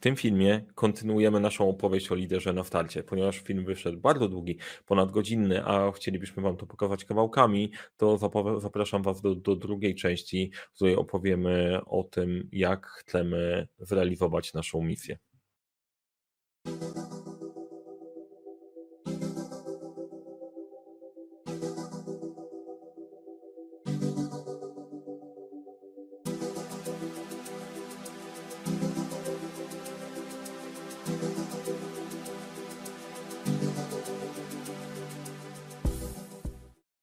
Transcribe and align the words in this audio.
W 0.00 0.02
tym 0.02 0.16
filmie 0.16 0.64
kontynuujemy 0.74 1.40
naszą 1.40 1.68
opowieść 1.68 2.12
o 2.12 2.14
liderze 2.14 2.52
na 2.52 2.64
starcie. 2.64 3.02
Ponieważ 3.02 3.38
film 3.38 3.64
wyszedł 3.64 3.98
bardzo 3.98 4.28
długi, 4.28 4.58
ponad 4.86 5.10
godzinny, 5.10 5.64
a 5.64 5.92
chcielibyśmy 5.92 6.42
Wam 6.42 6.56
to 6.56 6.66
pokazać 6.66 7.04
kawałkami, 7.04 7.72
to 7.96 8.18
zapraszam 8.60 9.02
Was 9.02 9.20
do, 9.20 9.34
do 9.34 9.56
drugiej 9.56 9.94
części, 9.94 10.52
w 10.72 10.74
której 10.74 10.96
opowiemy 10.96 11.80
o 11.86 12.04
tym, 12.04 12.48
jak 12.52 12.86
chcemy 12.86 13.68
zrealizować 13.78 14.54
naszą 14.54 14.82
misję. 14.82 15.18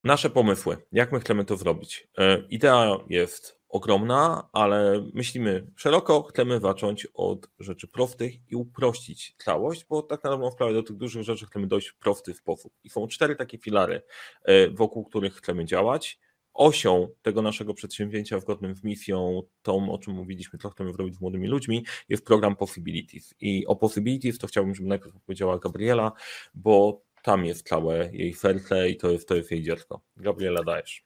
Nasze 0.08 0.30
pomysły, 0.30 0.78
jak 0.92 1.12
my 1.12 1.20
chcemy 1.20 1.46
to 1.46 1.58
zrobić. 1.58 2.08
E, 2.18 2.48
idea 2.50 2.98
jest 3.10 3.58
ogromna, 3.70 4.50
ale 4.52 5.08
myślimy 5.14 5.68
szeroko, 5.76 6.24
chcemy 6.24 6.60
zacząć 6.60 7.08
od 7.14 7.50
rzeczy 7.60 7.88
prostych 7.88 8.52
i 8.52 8.56
uprościć 8.56 9.36
całość, 9.38 9.86
bo 9.90 10.02
tak 10.02 10.24
naprawdę 10.24 10.52
sprawę 10.52 10.74
do 10.74 10.84
tych 10.84 10.98
dużych 10.98 11.24
rzeczy 11.24 11.46
chcemy 11.46 11.68
dojść 11.68 11.88
w 11.88 11.98
prosty 11.98 12.34
sposób. 12.34 12.74
I 12.84 12.90
są 12.90 13.08
cztery 13.08 13.36
takie 13.36 13.58
filary, 13.58 14.02
e, 14.44 14.70
wokół 14.70 15.06
których 15.06 15.36
chcemy 15.36 15.66
działać. 15.66 16.20
Osią 16.54 17.08
tego 17.22 17.42
naszego 17.42 17.74
przedsięwzięcia 17.74 18.40
zgodnym 18.40 18.76
z 18.76 18.84
misją, 18.84 19.44
tą 19.62 19.92
o 19.92 19.98
czym 19.98 20.14
mówiliśmy, 20.14 20.60
co 20.60 20.70
chcemy 20.70 20.94
zrobić 20.94 21.16
z 21.16 21.22
młodymi 21.22 21.48
ludźmi, 21.48 21.86
jest 22.10 22.26
program 22.26 22.56
Possibilities. 22.56 23.36
I 23.40 23.66
o 23.66 23.76
Possibilities 23.76 24.38
to 24.38 24.48
chciałbym, 24.48 24.76
żeby 24.76 24.90
najpierw 24.90 25.16
powiedziała 25.26 25.60
Gabriela, 25.60 26.12
bo 26.54 27.07
tam 27.28 27.46
jest 27.46 27.68
całe 27.68 28.10
jej 28.12 28.34
serce 28.34 28.90
i 28.90 28.98
to 28.98 29.10
jest, 29.12 29.28
to 29.28 29.36
jest 29.36 29.52
jej 29.52 29.64
dziecko. 29.64 30.02
Gabriela, 30.18 30.64
dajesz. 30.64 31.04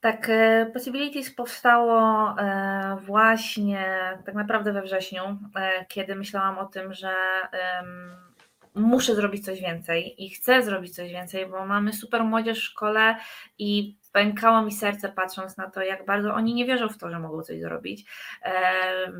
Tak, 0.00 0.28
e, 0.28 0.70
Possibilities 0.72 1.34
powstało 1.34 2.00
e, 2.38 2.96
właśnie 3.02 3.84
tak 4.26 4.34
naprawdę 4.34 4.72
we 4.72 4.82
wrześniu, 4.82 5.22
e, 5.56 5.86
kiedy 5.88 6.14
myślałam 6.14 6.58
o 6.58 6.66
tym, 6.66 6.94
że 6.94 7.14
muszę 8.74 9.14
zrobić 9.14 9.44
coś 9.44 9.60
więcej 9.60 10.24
i 10.24 10.30
chcę 10.30 10.62
zrobić 10.62 10.94
coś 10.94 11.10
więcej, 11.10 11.46
bo 11.46 11.66
mamy 11.66 11.92
super 11.92 12.24
młodzież 12.24 12.58
w 12.58 12.62
szkole 12.62 13.16
i 13.58 13.96
pękało 14.12 14.62
mi 14.62 14.72
serce 14.72 15.08
patrząc 15.08 15.56
na 15.56 15.70
to, 15.70 15.82
jak 15.82 16.06
bardzo 16.06 16.34
oni 16.34 16.54
nie 16.54 16.66
wierzą 16.66 16.88
w 16.88 16.98
to, 16.98 17.10
że 17.10 17.18
mogą 17.18 17.42
coś 17.42 17.60
zrobić. 17.60 18.04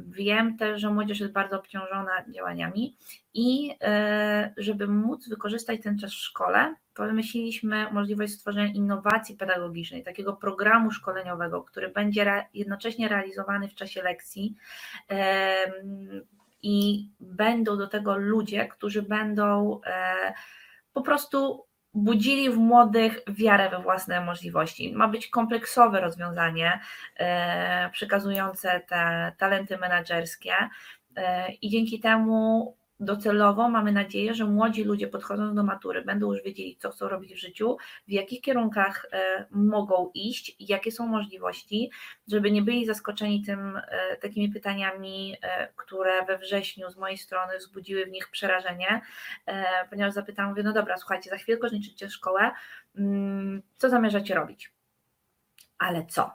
Wiem 0.06 0.56
też, 0.56 0.80
że 0.80 0.90
młodzież 0.90 1.20
jest 1.20 1.32
bardzo 1.32 1.58
obciążona 1.58 2.24
działaniami 2.28 2.96
i 3.34 3.76
e, 3.80 4.54
żeby 4.56 4.88
móc 4.88 5.28
wykorzystać 5.28 5.80
ten 5.82 5.98
czas 5.98 6.10
w 6.10 6.14
szkole, 6.14 6.74
wymyśliliśmy 6.98 7.92
możliwość 7.92 8.32
stworzenia 8.32 8.72
innowacji 8.72 9.36
pedagogicznej, 9.36 10.02
takiego 10.02 10.32
programu 10.32 10.90
szkoleniowego, 10.90 11.62
który 11.62 11.88
będzie 11.88 12.46
jednocześnie 12.54 13.08
realizowany 13.08 13.68
w 13.68 13.74
czasie 13.74 14.02
lekcji 14.02 14.54
i 16.64 17.08
będą 17.20 17.76
do 17.76 17.88
tego 17.88 18.16
ludzie, 18.16 18.68
którzy 18.68 19.02
będą 19.02 19.80
e, 19.86 20.34
po 20.92 21.02
prostu 21.02 21.66
budzili 21.94 22.50
w 22.50 22.56
młodych 22.56 23.20
wiarę 23.28 23.70
we 23.70 23.82
własne 23.82 24.20
możliwości. 24.20 24.92
Ma 24.92 25.08
być 25.08 25.28
kompleksowe 25.28 26.00
rozwiązanie 26.00 26.80
e, 27.16 27.90
przekazujące 27.92 28.80
te 28.88 29.32
talenty 29.38 29.78
menedżerskie 29.78 30.54
i 31.62 31.70
dzięki 31.70 32.00
temu 32.00 32.76
docelowo 33.04 33.68
mamy 33.68 33.92
nadzieję, 33.92 34.34
że 34.34 34.44
młodzi 34.44 34.84
ludzie 34.84 35.08
podchodząc 35.08 35.54
do 35.54 35.62
matury 35.62 36.02
będą 36.02 36.32
już 36.32 36.42
wiedzieli, 36.42 36.76
co 36.76 36.90
chcą 36.90 37.08
robić 37.08 37.34
w 37.34 37.38
życiu, 37.38 37.76
w 38.08 38.12
jakich 38.12 38.40
kierunkach 38.40 39.06
e, 39.12 39.46
mogą 39.50 40.10
iść, 40.14 40.56
jakie 40.60 40.92
są 40.92 41.06
możliwości, 41.06 41.90
żeby 42.28 42.50
nie 42.50 42.62
byli 42.62 42.86
zaskoczeni 42.86 43.42
tym 43.42 43.76
e, 43.76 44.16
takimi 44.16 44.48
pytaniami, 44.48 45.36
e, 45.42 45.68
które 45.76 46.24
we 46.24 46.38
wrześniu 46.38 46.90
z 46.90 46.96
mojej 46.96 47.18
strony 47.18 47.58
wzbudziły 47.58 48.06
w 48.06 48.10
nich 48.10 48.28
przerażenie, 48.30 49.00
ponieważ 49.90 50.14
zapytałam, 50.14 50.50
mówię, 50.50 50.62
no 50.62 50.72
dobra, 50.72 50.96
słuchajcie, 50.96 51.30
za 51.30 51.36
chwilę 51.36 51.58
kończycie 51.58 52.10
szkołę, 52.10 52.50
mm, 52.96 53.62
co 53.78 53.88
zamierzacie 53.88 54.34
robić? 54.34 54.73
Ale 55.78 56.06
co? 56.06 56.30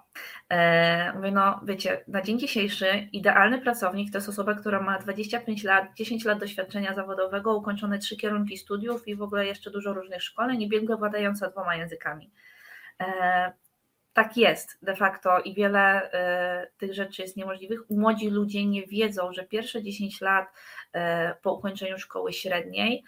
E, 0.50 1.14
mówię, 1.14 1.32
no 1.32 1.62
wiecie, 1.64 2.04
na 2.08 2.22
dzień 2.22 2.40
dzisiejszy 2.40 3.08
idealny 3.12 3.62
pracownik 3.62 4.12
to 4.12 4.18
jest 4.18 4.30
osoba, 4.30 4.54
która 4.54 4.82
ma 4.82 5.00
25 5.00 5.64
lat, 5.64 5.94
10 5.96 6.26
lat 6.26 6.40
doświadczenia 6.40 6.94
zawodowego, 6.94 7.56
ukończone 7.56 8.00
trzy 8.00 8.18
kierunki 8.18 8.58
studiów 8.58 9.08
i 9.08 9.16
w 9.16 9.22
ogóle 9.22 9.46
jeszcze 9.46 9.72
dużo 9.72 9.94
różnych 9.94 10.24
szkoleń 10.24 10.62
i 10.62 10.70
biegłe 10.70 10.98
władająca 10.98 11.50
dwoma 11.50 11.76
językami. 11.76 12.32
E, 13.02 13.52
tak 14.14 14.38
jest 14.38 14.78
de 14.82 14.96
facto 14.96 15.40
i 15.40 15.54
wiele 15.54 16.12
e, 16.12 16.68
tych 16.78 16.94
rzeczy 16.94 17.22
jest 17.22 17.38
niemożliwych. 17.38 17.80
Młodzi 17.90 18.30
ludzie 18.30 18.66
nie 18.66 18.88
wiedzą, 18.88 19.34
że 19.34 19.44
pierwsze 19.44 19.84
10 19.84 20.22
lat 20.22 20.48
po 21.42 21.54
ukończeniu 21.54 21.98
szkoły 21.98 22.34
średniej 22.34 23.04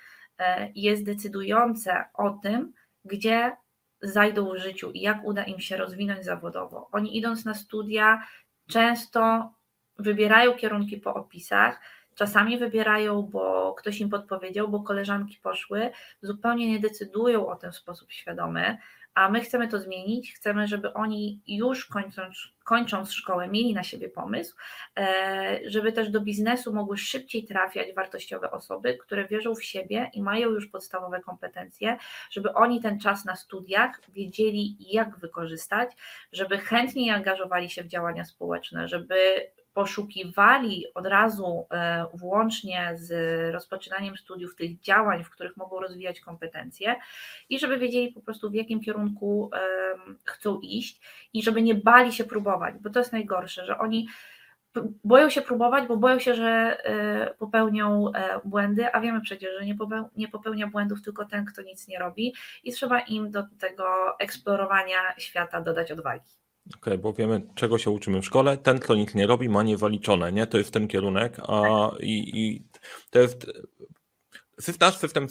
jest 0.76 1.06
decydujące 1.06 2.04
o 2.14 2.30
tym, 2.30 2.74
gdzie 3.06 3.52
zajdą 4.02 4.54
w 4.54 4.58
życiu 4.58 4.92
i 4.92 5.02
jak 5.02 5.24
uda 5.24 5.44
im 5.44 5.60
się 5.60 5.78
rozwinąć 5.78 6.26
zawodowo. 6.26 6.90
Oni 6.92 7.18
idąc 7.18 7.46
na 7.46 7.54
studia 7.54 8.24
często 8.68 9.54
wybierają 10.00 10.54
kierunki 10.54 10.98
po 10.98 11.14
opisach, 11.14 11.82
czasami 12.16 12.58
wybierają, 12.58 13.22
bo 13.22 13.74
ktoś 13.74 14.02
im 14.02 14.10
podpowiedział, 14.10 14.68
bo 14.68 14.84
koleżanki 14.84 15.38
poszły, 15.44 15.92
zupełnie 16.22 16.70
nie 16.70 16.80
decydują 16.80 17.48
o 17.48 17.56
tym 17.56 17.72
w 17.72 17.76
sposób 17.76 18.12
świadomy 18.12 18.78
a 19.14 19.30
my 19.30 19.42
chcemy 19.42 19.68
to 19.68 19.80
zmienić, 19.80 20.34
chcemy, 20.34 20.68
żeby 20.68 20.94
oni 20.94 21.42
już 21.48 21.86
kończąc, 21.86 22.38
kończąc 22.64 23.12
szkołę 23.12 23.48
mieli 23.48 23.74
na 23.74 23.84
siebie 23.84 24.10
pomysł, 24.10 24.56
e, 25.00 25.60
żeby 25.66 25.92
też 25.92 26.10
do 26.10 26.22
biznesu 26.22 26.74
mogły 26.74 26.98
szybciej 26.98 27.44
trafiać 27.44 27.94
wartościowe 27.94 28.52
osoby, 28.52 28.98
które 28.98 29.28
wierzą 29.28 29.56
w 29.56 29.64
siebie 29.64 30.10
i 30.14 30.22
mają 30.22 30.50
już 30.50 30.68
podstawowe 30.68 31.22
kompetencje, 31.22 31.98
żeby 32.32 32.54
oni 32.54 32.82
ten 32.82 33.00
czas 33.00 33.26
na 33.26 33.36
studiach 33.36 34.02
wiedzieli, 34.10 34.78
jak 34.80 35.18
wykorzystać, 35.18 35.92
żeby 36.32 36.58
chętniej 36.58 37.10
angażowali 37.10 37.70
się 37.70 37.84
w 37.84 37.88
działania 37.88 38.26
społeczne, 38.26 38.88
żeby 38.88 39.16
poszukiwali 39.74 40.86
od 40.94 41.06
razu 41.06 41.68
e, 41.72 42.06
włącznie 42.14 42.92
z 42.96 43.12
rozpoczynaniem 43.54 44.18
studiów 44.18 44.56
tych 44.56 44.80
działań, 44.80 45.24
w 45.24 45.30
których 45.30 45.58
mogą 45.58 45.80
rozwijać 45.80 46.20
kompetencje 46.20 46.96
i 47.50 47.60
żeby 47.60 47.78
wiedzieli 47.78 48.14
po 48.14 48.22
prostu 48.22 48.50
w 48.50 48.54
jakim 48.54 48.82
kierunku 48.82 49.52
chcą 50.26 50.60
iść 50.60 51.02
i 51.34 51.44
żeby 51.44 51.62
nie 51.62 51.76
bali 51.76 52.14
się 52.14 52.24
próbować, 52.24 52.76
bo 52.82 52.90
to 52.90 53.00
jest 53.00 53.12
najgorsze, 53.12 53.66
że 53.66 53.78
oni 53.78 54.08
boją 55.04 55.30
się 55.30 55.42
próbować, 55.42 55.88
bo 55.88 55.98
boją 55.98 56.20
się, 56.20 56.36
że 56.36 56.78
e, 56.84 57.34
popełnią 57.34 58.12
e, 58.14 58.40
błędy, 58.46 58.94
a 58.94 59.02
wiemy 59.02 59.22
przecież, 59.22 59.60
że 59.60 59.66
nie 60.16 60.28
popełnia 60.28 60.68
błędów 60.68 61.02
tylko 61.02 61.26
ten, 61.26 61.46
kto 61.46 61.62
nic 61.62 61.88
nie 61.88 62.00
robi 62.00 62.34
i 62.64 62.72
trzeba 62.72 63.00
im 63.00 63.32
do 63.32 63.44
tego 63.60 63.86
eksplorowania 64.20 65.00
świata 65.18 65.62
dodać 65.62 65.92
odwagi. 65.92 66.41
Okej, 66.76 66.98
bo 66.98 67.14
wiemy, 67.14 67.42
czego 67.56 67.78
się 67.78 67.92
uczymy 67.92 68.22
w 68.22 68.26
szkole. 68.26 68.58
Ten, 68.58 68.80
kto 68.80 68.96
nic 68.96 69.16
nie 69.16 69.28
robi, 69.28 69.50
ma 69.50 69.64
niewaliczone, 69.64 70.32
nie? 70.32 70.48
To 70.48 70.58
jest 70.58 70.72
ten 70.72 70.88
kierunek, 70.88 71.40
a 71.40 71.90
tak. 71.92 72.02
i, 72.02 72.40
i 72.40 72.64
to 73.10 73.20
jest. 73.20 73.46
Nasz 74.80 74.98
system, 74.98 75.28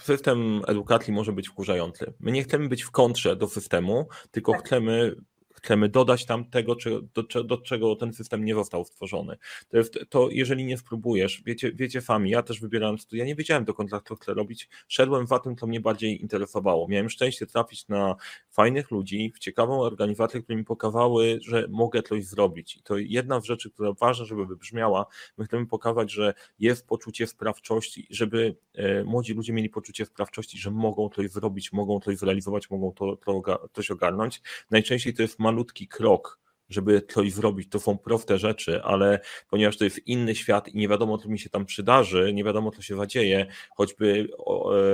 system 0.00 0.62
edukacji 0.66 1.12
może 1.12 1.32
być 1.32 1.48
wkurzający. 1.48 2.12
My 2.20 2.32
nie 2.32 2.42
chcemy 2.42 2.68
być 2.68 2.82
w 2.82 2.90
kontrze 2.90 3.36
do 3.36 3.48
systemu, 3.48 4.08
tylko 4.30 4.52
tak. 4.52 4.66
chcemy 4.66 5.16
chcemy 5.62 5.88
dodać 5.88 6.26
tam 6.26 6.44
tego, 6.44 6.76
do, 7.14 7.42
do, 7.44 7.58
czego 7.58 7.96
ten 7.96 8.12
system 8.12 8.44
nie 8.44 8.54
został 8.54 8.84
stworzony. 8.84 9.36
To, 9.68 9.76
jest, 9.76 9.98
to 10.08 10.28
jeżeli 10.30 10.64
nie 10.64 10.78
spróbujesz, 10.78 11.42
wiecie, 11.46 11.72
wiecie 11.74 12.00
sami, 12.00 12.30
ja 12.30 12.42
też 12.42 12.60
wybierałem 12.60 12.98
studia, 12.98 13.24
nie 13.24 13.34
wiedziałem 13.34 13.64
dokąd 13.64 13.90
co 14.04 14.16
chcę 14.16 14.34
robić, 14.34 14.68
szedłem 14.88 15.26
za 15.26 15.38
tym, 15.38 15.56
co 15.56 15.66
mnie 15.66 15.80
bardziej 15.80 16.22
interesowało. 16.22 16.88
Miałem 16.88 17.10
szczęście 17.10 17.46
trafić 17.46 17.88
na 17.88 18.16
fajnych 18.50 18.90
ludzi, 18.90 19.32
w 19.34 19.38
ciekawą 19.38 19.80
organizację, 19.80 20.42
które 20.42 20.58
mi 20.58 20.64
pokazały, 20.64 21.38
że 21.42 21.66
mogę 21.68 22.02
coś 22.02 22.24
zrobić. 22.24 22.76
I 22.76 22.82
to 22.82 22.98
jedna 22.98 23.40
z 23.40 23.44
rzeczy, 23.44 23.70
która 23.70 23.92
ważna, 23.92 24.24
żeby 24.24 24.46
wybrzmiała, 24.46 25.06
my 25.38 25.44
chcemy 25.44 25.66
pokazać, 25.66 26.12
że 26.12 26.34
jest 26.58 26.86
poczucie 26.86 27.26
sprawczości, 27.26 28.06
żeby 28.10 28.56
e, 28.74 29.04
młodzi 29.04 29.34
ludzie 29.34 29.52
mieli 29.52 29.70
poczucie 29.70 30.06
sprawczości, 30.06 30.58
że 30.58 30.70
mogą 30.70 31.08
coś 31.08 31.30
zrobić, 31.30 31.72
mogą 31.72 32.00
coś 32.00 32.16
zrealizować, 32.16 32.70
mogą 32.70 32.92
to, 32.92 33.16
to, 33.16 33.42
coś 33.72 33.90
ogarnąć. 33.90 34.42
Najczęściej 34.70 35.14
to 35.14 35.22
jest 35.22 35.38
malutki 35.50 35.88
krok, 35.88 36.40
żeby 36.68 37.02
coś 37.02 37.32
zrobić. 37.32 37.68
To 37.68 37.78
są 37.78 37.98
proste 37.98 38.38
rzeczy, 38.38 38.82
ale 38.82 39.20
ponieważ 39.50 39.76
to 39.76 39.84
jest 39.84 40.06
inny 40.06 40.34
świat 40.34 40.68
i 40.68 40.76
nie 40.76 40.88
wiadomo, 40.88 41.18
co 41.18 41.28
mi 41.28 41.38
się 41.38 41.50
tam 41.50 41.66
przydarzy, 41.66 42.32
nie 42.34 42.44
wiadomo, 42.44 42.70
co 42.70 42.82
się 42.82 42.96
zadzieje, 42.96 43.46
choćby, 43.70 44.28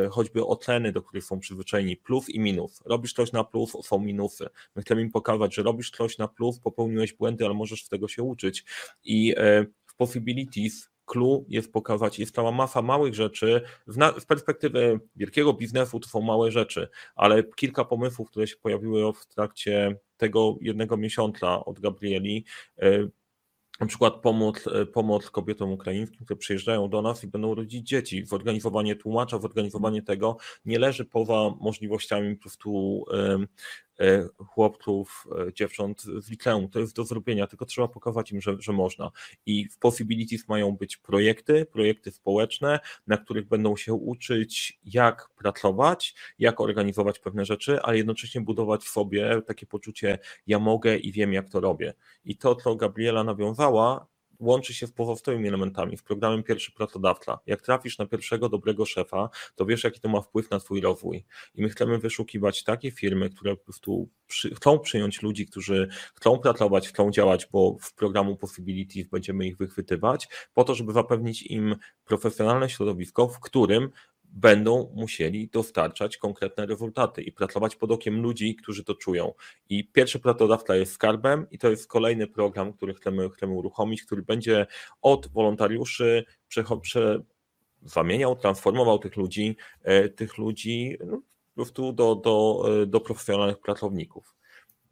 e, 0.04 0.08
choćby 0.08 0.46
oceny, 0.46 0.92
do 0.92 1.02
których 1.02 1.24
są 1.24 1.40
przyzwyczajeni, 1.40 1.96
plus 1.96 2.28
i 2.28 2.40
minus. 2.40 2.82
Robisz 2.86 3.12
coś 3.12 3.32
na 3.32 3.44
plus, 3.44 3.72
są 3.82 3.98
minusy. 3.98 4.46
My 4.76 4.82
chcemy 4.82 5.02
im 5.02 5.10
pokazać, 5.10 5.54
że 5.54 5.62
robisz 5.62 5.90
coś 5.90 6.18
na 6.18 6.28
plus, 6.28 6.60
popełniłeś 6.60 7.12
błędy, 7.12 7.44
ale 7.44 7.54
możesz 7.54 7.84
z 7.84 7.88
tego 7.88 8.08
się 8.08 8.22
uczyć. 8.22 8.64
I 9.04 9.34
e, 9.36 9.66
w 9.86 9.96
Possibilities 9.96 10.88
clue 11.06 11.44
jest 11.48 11.72
pokazać, 11.72 12.18
jest 12.18 12.34
cała 12.34 12.52
masa 12.52 12.82
małych 12.82 13.14
rzeczy. 13.14 13.62
Z 14.16 14.24
perspektywy 14.24 15.00
wielkiego 15.16 15.52
biznesu 15.52 16.00
to 16.00 16.08
są 16.08 16.20
małe 16.20 16.50
rzeczy, 16.50 16.88
ale 17.14 17.44
kilka 17.44 17.84
pomysłów, 17.84 18.30
które 18.30 18.46
się 18.46 18.56
pojawiły 18.56 19.12
w 19.12 19.26
trakcie 19.26 19.96
tego 20.16 20.56
jednego 20.60 20.96
miesiąca 20.96 21.64
od 21.64 21.80
Gabrieli, 21.80 22.44
e, 22.78 23.08
na 23.80 23.86
przykład 23.86 24.14
pomoc, 24.14 24.66
e, 24.66 24.86
pomoc 24.86 25.30
kobietom 25.30 25.72
ukraińskim, 25.72 26.24
które 26.24 26.36
przyjeżdżają 26.36 26.88
do 26.88 27.02
nas 27.02 27.24
i 27.24 27.26
będą 27.26 27.54
rodzić 27.54 27.88
dzieci. 27.88 28.26
Zorganizowanie 28.26 28.96
tłumacza, 28.96 29.38
zorganizowanie 29.38 30.02
tego 30.02 30.36
nie 30.64 30.78
leży 30.78 31.04
poza 31.04 31.50
możliwościami 31.60 32.36
po 32.36 32.42
prostu 32.42 33.04
E, 33.12 33.38
chłopców, 34.46 35.26
e, 35.48 35.52
dziewcząt 35.52 36.02
z 36.02 36.30
liceum. 36.30 36.68
To 36.68 36.80
jest 36.80 36.96
do 36.96 37.04
zrobienia, 37.04 37.46
tylko 37.46 37.66
trzeba 37.66 37.88
pokazać 37.88 38.32
im, 38.32 38.40
że, 38.40 38.56
że 38.58 38.72
można. 38.72 39.10
I 39.46 39.68
w 39.68 39.78
Possibilities 39.78 40.48
mają 40.48 40.72
być 40.72 40.96
projekty, 40.96 41.66
projekty 41.66 42.10
społeczne, 42.10 42.80
na 43.06 43.16
których 43.16 43.48
będą 43.48 43.76
się 43.76 43.94
uczyć, 43.94 44.78
jak 44.84 45.30
pracować, 45.36 46.14
jak 46.38 46.60
organizować 46.60 47.18
pewne 47.18 47.44
rzeczy, 47.44 47.82
ale 47.82 47.96
jednocześnie 47.96 48.40
budować 48.40 48.84
w 48.84 48.88
sobie 48.88 49.42
takie 49.46 49.66
poczucie, 49.66 50.18
ja 50.46 50.58
mogę 50.58 50.96
i 50.96 51.12
wiem, 51.12 51.32
jak 51.32 51.48
to 51.48 51.60
robię. 51.60 51.94
I 52.24 52.36
to, 52.36 52.54
co 52.54 52.76
Gabriela 52.76 53.24
nawiązała, 53.24 54.06
łączy 54.40 54.74
się 54.74 54.86
z 54.86 54.92
pozostałymi 54.92 55.48
elementami, 55.48 55.96
w 55.96 56.02
programem 56.02 56.42
Pierwszy 56.42 56.72
Pracodawca. 56.72 57.38
Jak 57.46 57.62
trafisz 57.62 57.98
na 57.98 58.06
pierwszego 58.06 58.48
dobrego 58.48 58.86
szefa, 58.86 59.28
to 59.54 59.66
wiesz, 59.66 59.84
jaki 59.84 60.00
to 60.00 60.08
ma 60.08 60.20
wpływ 60.20 60.50
na 60.50 60.58
Twój 60.58 60.80
rozwój. 60.80 61.24
I 61.54 61.62
my 61.62 61.68
chcemy 61.68 61.98
wyszukiwać 61.98 62.64
takie 62.64 62.90
firmy, 62.90 63.30
które 63.30 63.56
po 63.56 63.64
prostu 63.64 64.08
przy, 64.26 64.54
chcą 64.54 64.78
przyjąć 64.78 65.22
ludzi, 65.22 65.46
którzy 65.46 65.88
chcą 66.14 66.38
pracować, 66.38 66.88
chcą 66.88 67.10
działać, 67.10 67.48
bo 67.52 67.76
w 67.80 67.94
programu 67.94 68.36
Possibilities 68.36 69.08
będziemy 69.08 69.46
ich 69.46 69.56
wychwytywać, 69.56 70.28
po 70.54 70.64
to, 70.64 70.74
żeby 70.74 70.92
zapewnić 70.92 71.42
im 71.42 71.76
profesjonalne 72.04 72.70
środowisko, 72.70 73.28
w 73.28 73.40
którym 73.40 73.90
będą 74.36 74.92
musieli 74.94 75.48
dostarczać 75.48 76.16
konkretne 76.16 76.66
rezultaty 76.66 77.22
i 77.22 77.32
pracować 77.32 77.76
pod 77.76 77.90
okiem 77.90 78.22
ludzi, 78.22 78.56
którzy 78.56 78.84
to 78.84 78.94
czują. 78.94 79.32
I 79.68 79.88
pierwszy 79.88 80.18
pracodawca 80.18 80.76
jest 80.76 80.92
skarbem 80.92 81.46
i 81.50 81.58
to 81.58 81.70
jest 81.70 81.86
kolejny 81.88 82.26
program, 82.26 82.72
który 82.72 82.94
chcemy, 82.94 83.30
chcemy 83.30 83.52
uruchomić, 83.52 84.02
który 84.02 84.22
będzie 84.22 84.66
od 85.02 85.28
wolontariuszy 85.28 86.24
prze, 86.48 86.64
prze, 86.82 87.22
zamieniał, 87.82 88.36
transformował 88.36 88.98
tych 88.98 89.16
ludzi, 89.16 89.56
e, 89.82 90.08
tych 90.08 90.38
ludzi 90.38 90.98
no, 91.06 91.16
po 91.16 91.54
prostu 91.54 91.92
do, 91.92 92.14
do, 92.14 92.64
e, 92.82 92.86
do 92.86 93.00
profesjonalnych 93.00 93.58
pracowników. 93.58 94.34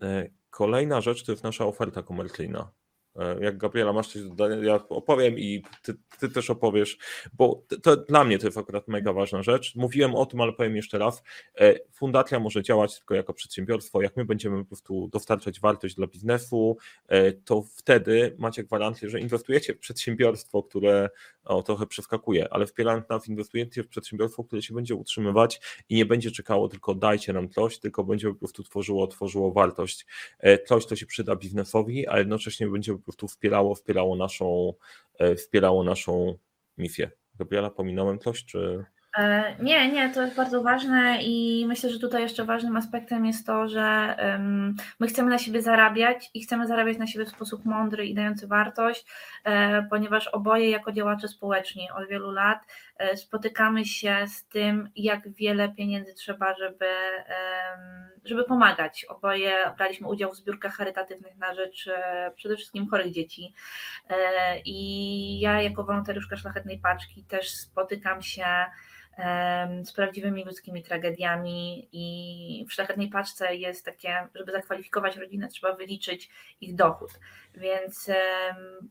E, 0.03 0.29
kolejna 0.51 1.01
rzecz 1.01 1.25
to 1.25 1.33
jest 1.33 1.45
nasza 1.45 1.67
oferta 1.67 2.03
komercyjna. 2.03 2.71
E, 3.17 3.45
jak 3.45 3.57
Gabriela 3.57 3.93
masz 3.93 4.09
coś 4.09 4.23
do 4.23 4.29
dodania, 4.29 4.65
ja 4.65 4.89
opowiem 4.89 5.39
i 5.39 5.63
ty, 5.83 5.95
ty, 6.21 6.29
też 6.29 6.51
opowiesz, 6.51 6.99
bo 7.33 7.63
to, 7.83 7.97
dla 7.97 8.25
mnie 8.25 8.39
to 8.39 8.47
jest 8.47 8.59
akurat 8.59 8.89
mega 8.89 9.13
ważna 9.13 9.43
rzecz. 9.43 9.77
Mówiłem 9.77 10.15
o 10.15 10.27
tym, 10.27 10.41
ale 10.41 10.53
powiem 10.53 10.77
jeszcze 10.77 10.99
raz. 10.99 11.23
E, 11.61 11.75
fundacja 11.93 12.41
może 12.41 12.63
działać 12.63 12.99
tylko 12.99 13.15
jako 13.15 13.35
przedsiębiorstwo. 13.35 14.03
Jak 14.03 14.17
my 14.17 14.25
będziemy 14.25 14.59
po 14.59 14.65
prostu 14.65 15.09
dostarczać 15.09 15.61
wartość 15.61 15.95
dla 15.95 16.07
biznesu, 16.07 16.77
e, 17.09 17.33
to 17.33 17.63
wtedy 17.77 18.35
macie 18.39 18.65
gwarancję, 18.65 19.11
że 19.11 19.21
inwestujecie 19.21 19.75
w 19.75 19.79
przedsiębiorstwo, 19.79 20.63
które 20.63 21.11
o, 21.45 21.63
trochę 21.63 21.87
przeskakuje, 21.87 22.53
ale 22.53 22.67
wspierając 22.67 23.09
nas, 23.09 23.29
inwestujecie 23.29 23.83
w 23.83 23.89
przedsiębiorstwo, 23.89 24.45
które 24.45 24.63
się 24.63 24.75
będzie 24.75 24.95
utrzymywać 24.95 25.61
i 25.89 25.95
nie 25.95 26.07
będzie 26.07 26.31
czekało 26.31 26.69
tylko 26.69 26.95
dajcie 26.95 27.33
nam 27.33 27.49
coś, 27.49 27.79
tylko 27.79 28.05
będzie 28.05 28.29
po 28.29 28.35
prostu 28.35 28.63
tworzyło, 28.63 29.07
tworzyło 29.07 29.53
wartość. 29.53 30.07
Coś, 30.67 30.85
co 30.85 30.97
się 30.97 31.07
przyda 31.07 31.37
biznesowi, 31.37 32.09
a 32.09 32.19
jednocześnie 32.19 32.67
będzie 32.67 32.93
po 32.93 32.99
prostu 32.99 33.29
wspierało, 33.29 33.75
wspierało 33.75 34.17
naszą, 34.17 34.75
e, 35.19 35.35
wspierało 35.35 35.85
naszą 35.85 36.39
misję. 36.79 37.11
Gabriela, 37.35 37.71
pominąłem 37.71 38.19
coś, 38.19 38.45
czy... 38.45 38.85
E, 39.19 39.55
nie, 39.59 39.93
nie, 39.93 40.11
to 40.11 40.23
jest 40.23 40.37
bardzo 40.37 40.63
ważne 40.63 41.19
i 41.23 41.65
myślę, 41.69 41.91
że 41.91 41.99
tutaj 41.99 42.23
jeszcze 42.23 42.45
ważnym 42.45 42.77
aspektem 42.77 43.27
jest 43.27 43.47
to, 43.47 43.69
że 43.69 44.17
my 45.01 45.07
chcemy 45.07 45.31
na 45.31 45.39
siebie 45.39 45.63
zarabiać 45.63 46.31
i 46.35 46.43
chcemy 46.43 46.67
zarabiać 46.67 46.99
na 46.99 47.07
siebie 47.07 47.25
w 47.25 47.29
sposób 47.29 47.65
mądry 47.65 48.07
i 48.07 48.15
dający 48.15 48.47
wartość, 48.47 49.07
e, 49.45 49.83
ponieważ 49.83 50.29
oboje 50.29 50.71
jako 50.71 50.93
działacze 50.93 51.29
społeczni 51.29 51.89
od 51.91 52.09
wielu 52.09 52.31
lat 52.31 52.59
e, 52.99 53.17
spotykamy 53.17 53.85
się 53.85 54.17
z 54.27 54.45
tym, 54.45 54.91
jak 54.97 55.33
wiele 55.33 55.69
pieniędzy 55.69 56.15
trzeba, 56.15 56.55
żeby, 56.55 56.87
żeby 58.25 58.45
pomagać. 58.45 59.05
Oboje 59.09 59.57
braliśmy 59.77 60.09
udział 60.09 60.33
w 60.33 60.37
zbiórkach 60.37 60.77
charytatywnych 60.77 61.37
na 61.37 61.55
rzecz 61.55 61.91
przede 62.37 62.57
wszystkim 62.57 62.89
chorych 62.89 63.13
dzieci 63.13 63.55
i 64.65 65.41
ja 65.41 65.63
jako 65.63 65.85
wolontariuszka 65.85 66.37
Szlachetnej 66.37 66.79
Paczki 66.79 67.25
też 67.25 67.51
spotykam 67.51 68.23
się 68.23 68.45
z 69.85 69.93
prawdziwymi 69.93 70.45
ludzkimi 70.45 70.83
tragediami 70.83 71.89
i 71.93 72.67
w 72.69 72.73
szlachetnej 72.73 73.09
paczce 73.09 73.57
jest 73.57 73.85
takie, 73.85 74.29
żeby 74.35 74.53
zakwalifikować 74.53 75.17
rodzinę, 75.17 75.49
trzeba 75.49 75.75
wyliczyć 75.75 76.31
ich 76.61 76.75
dochód. 76.75 77.11
Więc 77.57 78.11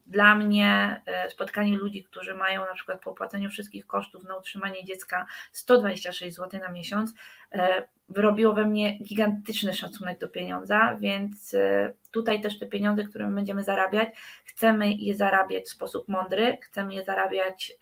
dla 0.08 0.36
mnie 0.36 1.02
e, 1.06 1.30
spotkanie 1.30 1.78
ludzi, 1.78 2.04
którzy 2.04 2.34
mają 2.36 2.62
na 2.66 2.74
przykład 2.74 3.02
po 3.02 3.12
opłaceniu 3.12 3.50
wszystkich 3.50 3.88
kosztów 3.88 4.24
na 4.24 4.38
utrzymanie 4.38 4.86
dziecka 4.86 5.26
126 5.52 6.36
zł 6.36 6.60
na 6.60 6.72
miesiąc, 6.72 7.14
e, 7.52 7.84
wyrobiło 8.10 8.54
we 8.54 8.66
mnie 8.66 9.00
gigantyczny 9.00 9.74
szacunek 9.74 10.20
do 10.20 10.28
pieniądza, 10.28 10.96
więc 11.00 11.54
e, 11.54 11.94
tutaj 12.12 12.42
też 12.42 12.60
te 12.60 12.66
pieniądze, 12.66 13.04
które 13.04 13.28
my 13.28 13.36
będziemy 13.36 13.64
zarabiać, 13.64 14.10
chcemy 14.46 14.94
je 14.94 15.16
zarabiać 15.16 15.64
w 15.66 15.70
sposób 15.70 16.08
mądry, 16.08 16.58
chcemy 16.62 16.94
je 16.94 17.04
zarabiać 17.04 17.74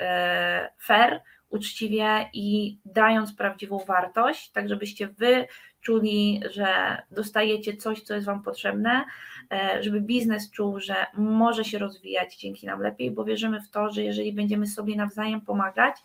fair, 0.86 1.22
uczciwie 1.52 2.30
i 2.34 2.78
dając 2.86 3.34
prawdziwą 3.34 3.80
wartość, 3.88 4.52
tak 4.52 4.70
żebyście 4.70 5.08
wy 5.08 5.48
czuli, 5.82 6.42
że 6.52 6.98
dostajecie 7.12 7.78
coś, 7.78 8.02
co 8.02 8.14
jest 8.14 8.26
wam 8.26 8.44
potrzebne, 8.44 9.04
e, 9.52 9.84
żeby 9.84 10.02
biznes 10.02 10.52
czuł, 10.52 10.80
że 10.80 10.96
może 11.14 11.66
się 11.66 11.78
rozwijać 11.78 12.38
dzięki 12.38 12.66
nam 12.66 12.82
lepiej, 12.82 13.12
bo 13.12 13.24
wierzymy 13.24 13.62
w 13.62 13.70
to, 13.70 13.90
że 13.90 14.04
jeżeli 14.04 14.34
będziemy 14.34 14.68
sobie 14.68 14.96
nawzajem 14.96 15.42
pomagać, 15.42 15.96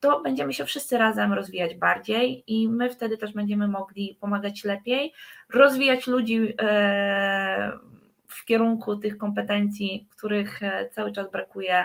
to 0.00 0.20
będziemy 0.20 0.52
się 0.52 0.64
wszyscy 0.64 0.98
razem 0.98 1.32
rozwijać 1.32 1.74
bardziej 1.74 2.44
i 2.46 2.68
my 2.68 2.90
wtedy 2.90 3.18
też 3.18 3.32
będziemy 3.32 3.68
mogli 3.68 4.16
pomagać 4.20 4.64
lepiej, 4.64 5.12
rozwijać 5.48 6.06
ludzi 6.06 6.54
e, 6.62 7.72
w 8.28 8.44
kierunku 8.44 8.96
tych 8.96 9.18
kompetencji, 9.18 10.08
których 10.10 10.62
e, 10.62 10.88
cały 10.90 11.12
czas 11.12 11.30
brakuje 11.30 11.84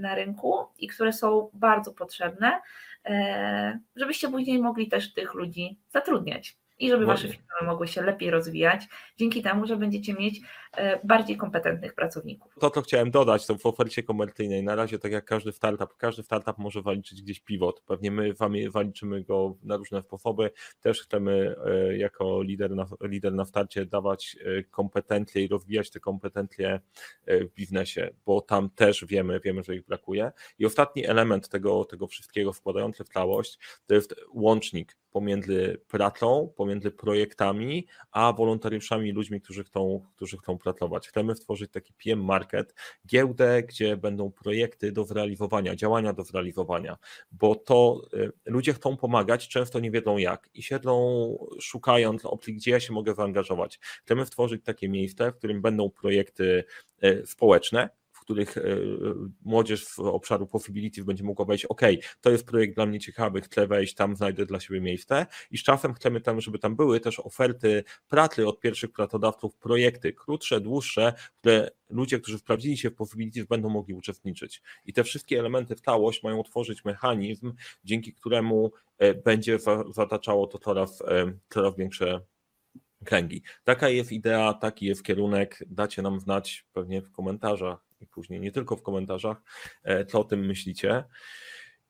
na 0.00 0.14
rynku 0.14 0.66
i 0.78 0.88
które 0.88 1.12
są 1.12 1.50
bardzo 1.52 1.92
potrzebne, 1.92 2.60
e, 3.04 3.78
żebyście 3.96 4.28
później 4.28 4.58
mogli 4.58 4.88
też 4.88 5.14
tych 5.14 5.34
ludzi 5.34 5.78
zatrudniać 5.88 6.56
i 6.80 6.88
żeby 6.88 7.06
wasze 7.06 7.28
firmy 7.28 7.66
mogły 7.66 7.88
się 7.88 8.02
lepiej 8.02 8.30
rozwijać, 8.30 8.88
dzięki 9.18 9.42
temu, 9.42 9.66
że 9.66 9.76
będziecie 9.76 10.14
mieć 10.14 10.40
e, 10.72 11.06
bardziej 11.06 11.36
kompetentnych 11.36 11.94
pracowników. 11.94 12.52
To, 12.60 12.70
co 12.70 12.82
chciałem 12.82 13.10
dodać, 13.10 13.46
to 13.46 13.58
w 13.58 13.66
ofercie 13.66 14.02
komercyjnej, 14.02 14.62
na 14.62 14.74
razie 14.74 14.98
tak 14.98 15.12
jak 15.12 15.24
każdy 15.24 15.52
startup, 15.52 15.96
każdy 15.96 16.22
startup 16.22 16.58
może 16.58 16.82
waliczyć 16.82 17.22
gdzieś 17.22 17.40
pivot, 17.40 17.80
pewnie 17.80 18.10
my 18.10 18.34
waliczymy 18.70 19.22
go 19.22 19.56
na 19.62 19.76
różne 19.76 20.02
sposoby, 20.02 20.50
też 20.80 21.02
chcemy 21.02 21.56
e, 21.66 21.96
jako 21.96 22.42
lider 22.42 22.70
na, 22.70 22.86
lider 23.00 23.32
na 23.32 23.44
starcie 23.44 23.86
dawać 23.86 24.36
e, 24.44 24.62
kompetencje 24.62 25.44
i 25.44 25.48
rozwijać 25.48 25.90
te 25.90 26.00
kompetencje 26.00 26.80
w 27.26 27.54
biznesie, 27.54 28.10
bo 28.26 28.40
tam 28.40 28.70
też 28.70 29.04
wiemy, 29.04 29.40
wiemy, 29.40 29.62
że 29.62 29.74
ich 29.76 29.84
brakuje. 29.84 30.32
I 30.58 30.66
ostatni 30.66 31.06
element 31.06 31.48
tego, 31.48 31.84
tego 31.84 32.06
wszystkiego 32.06 32.52
wkładający 32.52 33.04
w 33.04 33.08
całość 33.08 33.58
to 33.86 33.94
jest 33.94 34.14
łącznik 34.32 34.96
pomiędzy 35.10 35.80
pracą, 35.88 36.52
pomiędzy 36.56 36.90
projektami, 36.90 37.86
a 38.10 38.32
wolontariuszami, 38.32 39.12
ludźmi, 39.12 39.40
którzy 39.40 39.64
chcą, 39.64 40.06
którzy 40.16 40.38
chcą 40.38 40.58
pracować. 40.58 41.08
Chcemy 41.08 41.34
stworzyć 41.34 41.70
taki 41.72 41.92
PM 41.92 42.24
Market, 42.24 42.74
giełdę, 43.06 43.62
gdzie 43.62 43.96
będą 43.96 44.32
projekty 44.32 44.92
do 44.92 45.04
zrealizowania, 45.04 45.76
działania 45.76 46.12
do 46.12 46.24
zrealizowania, 46.24 46.98
bo 47.32 47.54
to 47.54 48.02
y, 48.14 48.32
ludzie 48.44 48.72
chcą 48.72 48.96
pomagać, 48.96 49.48
często 49.48 49.80
nie 49.80 49.90
wiedzą 49.90 50.18
jak 50.18 50.48
i 50.54 50.62
siedzą 50.62 51.36
szukając 51.60 52.24
opcji, 52.24 52.54
gdzie 52.54 52.70
ja 52.70 52.80
się 52.80 52.92
mogę 52.92 53.14
zaangażować. 53.14 53.78
Chcemy 53.78 54.26
stworzyć 54.26 54.64
takie 54.64 54.88
miejsce, 54.88 55.32
w 55.32 55.36
którym 55.36 55.62
będą 55.62 55.90
projekty 55.90 56.64
y, 57.04 57.22
społeczne, 57.26 57.99
których 58.30 58.58
e, 58.58 58.62
młodzież 59.42 59.86
z 59.86 59.98
obszaru 59.98 60.46
possibility 60.46 61.04
będzie 61.04 61.24
mogła 61.24 61.44
wejść, 61.44 61.64
ok, 61.64 61.80
to 62.20 62.30
jest 62.30 62.46
projekt 62.46 62.74
dla 62.74 62.86
mnie 62.86 63.00
ciekawy, 63.00 63.40
chcę 63.40 63.66
wejść, 63.66 63.94
tam 63.94 64.16
znajdę 64.16 64.46
dla 64.46 64.60
siebie 64.60 64.80
miejsce 64.80 65.26
i 65.50 65.58
z 65.58 65.62
czasem 65.62 65.94
chcemy 65.94 66.20
tam, 66.20 66.40
żeby 66.40 66.58
tam 66.58 66.76
były 66.76 67.00
też 67.00 67.20
oferty 67.20 67.84
pracy 68.08 68.46
od 68.46 68.60
pierwszych 68.60 68.92
pracodawców, 68.92 69.56
projekty 69.56 70.12
krótsze, 70.12 70.60
dłuższe, 70.60 71.12
które 71.38 71.70
ludzie, 71.88 72.20
którzy 72.20 72.38
sprawdzili 72.38 72.76
się 72.76 72.90
w 72.90 72.94
possibilities 72.94 73.46
będą 73.46 73.68
mogli 73.68 73.94
uczestniczyć. 73.94 74.62
I 74.86 74.92
te 74.92 75.04
wszystkie 75.04 75.38
elementy 75.38 75.76
w 75.76 75.80
całość 75.80 76.22
mają 76.22 76.42
tworzyć 76.42 76.84
mechanizm, 76.84 77.52
dzięki 77.84 78.12
któremu 78.12 78.72
e, 78.98 79.14
będzie 79.14 79.58
zataczało 79.90 80.46
to 80.46 80.58
coraz, 80.58 81.02
e, 81.02 81.32
coraz 81.48 81.76
większe 81.76 82.20
kręgi. 83.04 83.42
Taka 83.64 83.88
jest 83.88 84.12
idea, 84.12 84.54
taki 84.54 84.86
jest 84.86 85.02
kierunek. 85.02 85.64
Dacie 85.66 86.02
nam 86.02 86.20
znać 86.20 86.66
pewnie 86.72 87.02
w 87.02 87.12
komentarzach, 87.12 87.89
i 88.00 88.06
później 88.06 88.40
nie 88.40 88.52
tylko 88.52 88.76
w 88.76 88.82
komentarzach, 88.82 89.42
co 90.08 90.20
o 90.20 90.24
tym 90.24 90.46
myślicie. 90.46 91.04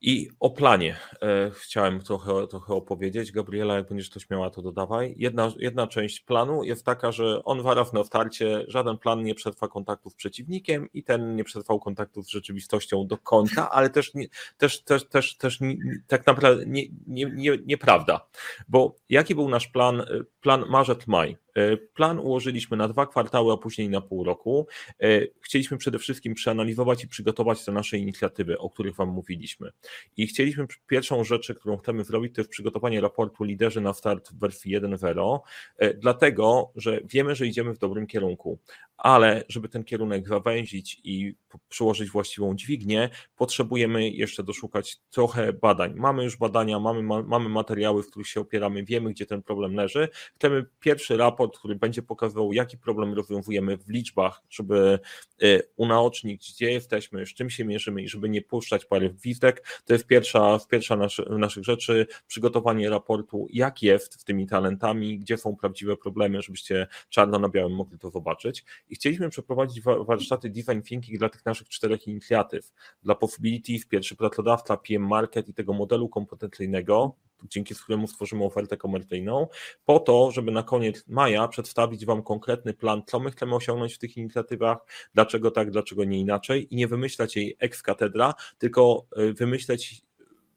I 0.02 0.29
o 0.40 0.50
planie 0.50 0.97
e, 1.23 1.50
chciałem 1.50 2.00
trochę, 2.00 2.47
trochę 2.47 2.75
opowiedzieć. 2.75 3.33
Gabriela, 3.33 3.75
jak 3.75 3.88
będziesz 3.88 4.11
to 4.11 4.21
śmiała, 4.21 4.50
to 4.50 4.62
dodawaj. 4.62 5.14
Jedna, 5.17 5.52
jedna 5.59 5.87
część 5.87 6.21
planu 6.21 6.64
jest 6.64 6.85
taka, 6.85 7.12
że 7.12 7.45
on 7.45 7.62
waraw 7.62 7.93
na 7.93 8.05
starcie, 8.05 8.64
żaden 8.69 8.99
plan 8.99 9.23
nie 9.23 9.35
przetrwa 9.35 9.69
kontaktu 9.69 10.11
z 10.11 10.14
przeciwnikiem 10.14 10.88
i 10.93 11.05
ten 11.05 11.37
nie 11.37 11.45
przetrwał 11.45 11.81
kontaktu 11.81 12.23
z 12.23 12.29
rzeczywistością 12.29 13.07
do 13.07 13.19
końca, 13.19 13.71
ale 13.71 13.90
też, 13.90 14.14
nie, 14.14 14.26
też, 14.59 14.83
też, 14.83 15.09
też, 15.09 15.37
też 15.37 15.59
tak 16.07 16.26
naprawdę 16.26 16.67
nie, 16.67 16.83
nie, 17.07 17.26
nie, 17.35 17.59
nieprawda. 17.67 18.26
Bo 18.69 18.97
jaki 19.09 19.35
był 19.35 19.49
nasz 19.49 19.69
plan, 19.69 20.02
plan 20.40 20.64
marzec-maj? 20.69 21.37
E, 21.54 21.76
plan 21.76 22.19
ułożyliśmy 22.19 22.76
na 22.76 22.88
dwa 22.88 23.07
kwartały, 23.07 23.52
a 23.52 23.57
później 23.57 23.88
na 23.88 24.00
pół 24.00 24.25
roku. 24.25 24.66
E, 25.00 25.21
chcieliśmy 25.40 25.78
przede 25.78 25.99
wszystkim 25.99 26.35
przeanalizować 26.35 27.04
i 27.04 27.09
przygotować 27.09 27.64
te 27.64 27.73
nasze 27.73 27.99
inicjatywy, 27.99 28.59
o 28.59 28.71
których 28.71 28.97
Wam 28.97 29.09
mówiliśmy. 29.09 29.71
I 30.16 30.26
chcieliśmy, 30.26 30.66
pierwszą 30.87 31.25
rzecz, 31.25 31.52
którą 31.61 31.76
chcemy 31.76 32.04
zrobić, 32.04 32.35
to 32.35 32.40
jest 32.40 32.50
przygotowanie 32.50 33.00
raportu 33.00 33.45
liderzy 33.45 33.80
na 33.80 33.95
start 33.95 34.30
w 34.33 34.38
wersji 34.38 34.73
1.0, 34.73 35.40
e, 35.78 35.95
dlatego, 35.95 36.73
że 36.76 37.00
wiemy, 37.04 37.35
że 37.35 37.47
idziemy 37.47 37.75
w 37.75 37.78
dobrym 37.78 38.07
kierunku, 38.07 38.59
ale 39.00 39.45
żeby 39.49 39.69
ten 39.69 39.85
kierunek 39.85 40.28
zawęzić 40.28 41.00
i 41.04 41.35
przyłożyć 41.69 42.11
właściwą 42.11 42.57
dźwignię, 42.57 43.11
potrzebujemy 43.37 44.11
jeszcze 44.11 44.42
doszukać 44.42 44.97
trochę 45.11 45.52
badań. 45.52 45.95
Mamy 45.97 46.25
już 46.25 46.37
badania, 46.37 46.80
mamy, 46.80 47.02
mamy 47.23 47.49
materiały, 47.49 48.02
w 48.02 48.11
których 48.11 48.28
się 48.28 48.40
opieramy, 48.40 48.85
wiemy, 48.85 49.11
gdzie 49.11 49.26
ten 49.26 49.42
problem 49.42 49.75
leży. 49.75 50.09
Chcemy 50.35 50.66
pierwszy 50.80 51.16
raport, 51.16 51.59
który 51.59 51.76
będzie 51.76 52.02
pokazywał, 52.02 52.52
jaki 52.52 52.78
problem 52.78 53.14
rozwiązujemy 53.14 53.76
w 53.76 53.88
liczbach, 53.88 54.42
żeby 54.50 54.99
y, 55.42 55.62
unaocznić, 55.76 56.52
gdzie 56.54 56.73
jesteśmy, 56.73 57.26
z 57.26 57.35
czym 57.35 57.50
się 57.50 57.64
mierzymy 57.64 58.02
i 58.02 58.09
żeby 58.09 58.28
nie 58.28 58.42
puszczać 58.42 58.85
parę 58.85 59.11
gwizdek. 59.11 59.83
To 59.85 59.92
jest 59.92 60.07
pierwsza, 60.07 60.59
pierwsza 60.71 60.97
nasz, 60.97 61.23
naszych 61.30 61.64
rzeczy, 61.64 62.07
przygotowanie 62.26 62.90
raportu, 62.90 63.47
jak 63.50 63.83
jest 63.83 64.21
z 64.21 64.25
tymi 64.25 64.47
talentami, 64.47 65.19
gdzie 65.19 65.38
są 65.38 65.57
prawdziwe 65.57 65.97
problemy, 65.97 66.42
żebyście 66.42 66.87
czarno 67.09 67.38
na 67.38 67.49
białym 67.49 67.75
mogli 67.75 67.99
to 67.99 68.11
zobaczyć 68.11 68.64
i 68.90 68.94
chcieliśmy 68.94 69.30
przeprowadzić 69.30 69.80
warsztaty 69.80 70.50
Design 70.50 70.80
Thinking 70.80 71.18
dla 71.18 71.28
tych 71.28 71.44
naszych 71.44 71.68
czterech 71.68 72.06
inicjatyw, 72.06 72.73
dla 73.02 73.14
Possibilities, 73.14 73.87
pierwszy 73.87 74.16
pracodawca, 74.16 74.76
PM 74.76 75.06
Market 75.06 75.49
i 75.49 75.54
tego 75.54 75.73
modelu 75.73 76.09
kompetencyjnego, 76.09 77.14
dzięki 77.44 77.75
któremu 77.75 78.09
stworzymy 78.09 78.44
ofertę 78.44 78.76
komercyjną, 78.76 79.47
po 79.85 80.00
to, 80.00 80.30
żeby 80.30 80.50
na 80.50 80.62
koniec 80.62 81.04
maja 81.09 81.49
przedstawić 81.49 82.06
Wam 82.06 82.23
konkretny 82.23 82.75
plan, 82.75 83.02
co 83.06 83.20
my 83.20 83.30
chcemy 83.30 83.54
osiągnąć 83.54 83.94
w 83.94 83.99
tych 83.99 84.16
inicjatywach, 84.16 84.78
dlaczego 85.14 85.50
tak, 85.50 85.70
dlaczego 85.70 86.04
nie 86.04 86.18
inaczej 86.18 86.75
i 86.75 86.76
nie 86.76 86.88
wymyślać 86.88 87.37
jej 87.37 87.56
ex 87.59 87.82
katedra, 87.82 88.35
tylko 88.59 89.06
y, 89.18 89.32
wymyśleć 89.32 90.02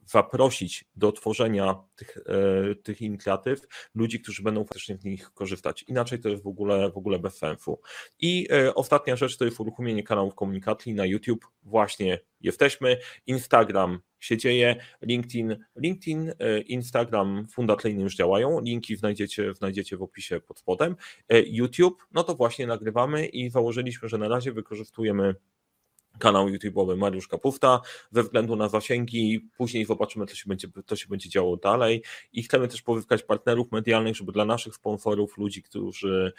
zaprosić 0.06 0.86
do 0.96 1.12
tworzenia 1.12 1.76
tych, 1.96 2.18
e, 2.18 2.76
tych 2.76 3.02
inicjatyw 3.02 3.62
ludzi, 3.96 4.20
którzy 4.20 4.44
będą 4.44 4.64
faktycznie 4.64 4.98
z 4.98 5.04
nich 5.04 5.34
korzystać. 5.34 5.84
Inaczej 5.84 6.20
to 6.20 6.30
jest 6.30 6.44
w 6.44 6.48
ogóle, 6.48 6.92
w 6.92 6.98
ogóle 6.98 7.20
bez 7.20 7.38
sensu. 7.38 7.80
I 8.20 8.48
e, 8.52 8.76
ostatnia 8.76 9.16
rzecz 9.16 9.38
to 9.38 9.46
jest 9.46 9.60
uruchomienie 9.60 10.04
kanałów 10.04 10.36
komunikacji 10.36 10.94
na 10.94 11.06
YouTube. 11.06 11.48
Właśnie 11.64 12.20
jesteśmy. 12.42 12.98
Instagram 13.28 14.00
się 14.20 14.38
dzieje, 14.38 14.76
LinkedIn, 15.02 15.58
LinkedIn, 15.76 16.34
e, 16.40 16.62
Instagram 16.62 17.48
fundacyjny 17.52 18.04
już 18.04 18.16
działają, 18.16 18.62
linki 18.62 18.96
znajdziecie, 18.96 19.54
znajdziecie 19.54 19.98
w 19.98 20.02
opisie 20.02 20.40
pod 20.40 20.60
spodem. 20.60 20.96
YouTube, 21.46 22.04
no 22.12 22.24
to 22.24 22.36
właśnie 22.36 22.68
nagrywamy 22.68 23.26
i 23.26 23.50
założyliśmy, 23.50 24.10
że 24.10 24.18
na 24.18 24.28
razie 24.28 24.52
wykorzystujemy 24.52 25.36
kanał 26.20 26.48
YouTube'owy 26.48 26.98
Mariusz 26.98 27.28
Kapufta, 27.28 27.82
ze 28.12 28.24
względu 28.24 28.56
na 28.56 28.70
zasięgi, 28.70 29.50
później 29.58 29.86
zobaczymy, 29.86 30.26
co 30.26 30.36
się 30.36 30.44
będzie, 30.48 30.68
co 30.86 30.96
się 30.96 31.08
będzie 31.08 31.30
działo 31.30 31.58
dalej. 31.58 32.04
I 32.34 32.44
chcemy 32.44 32.68
też 32.68 32.82
pozyskać 32.82 33.24
partnerów 33.24 33.72
medialnych, 33.72 34.16
żeby 34.16 34.32
dla 34.32 34.46
naszych 34.46 34.76
sponsorów, 34.76 35.38
ludzi, 35.38 35.64
którzy 35.64 36.34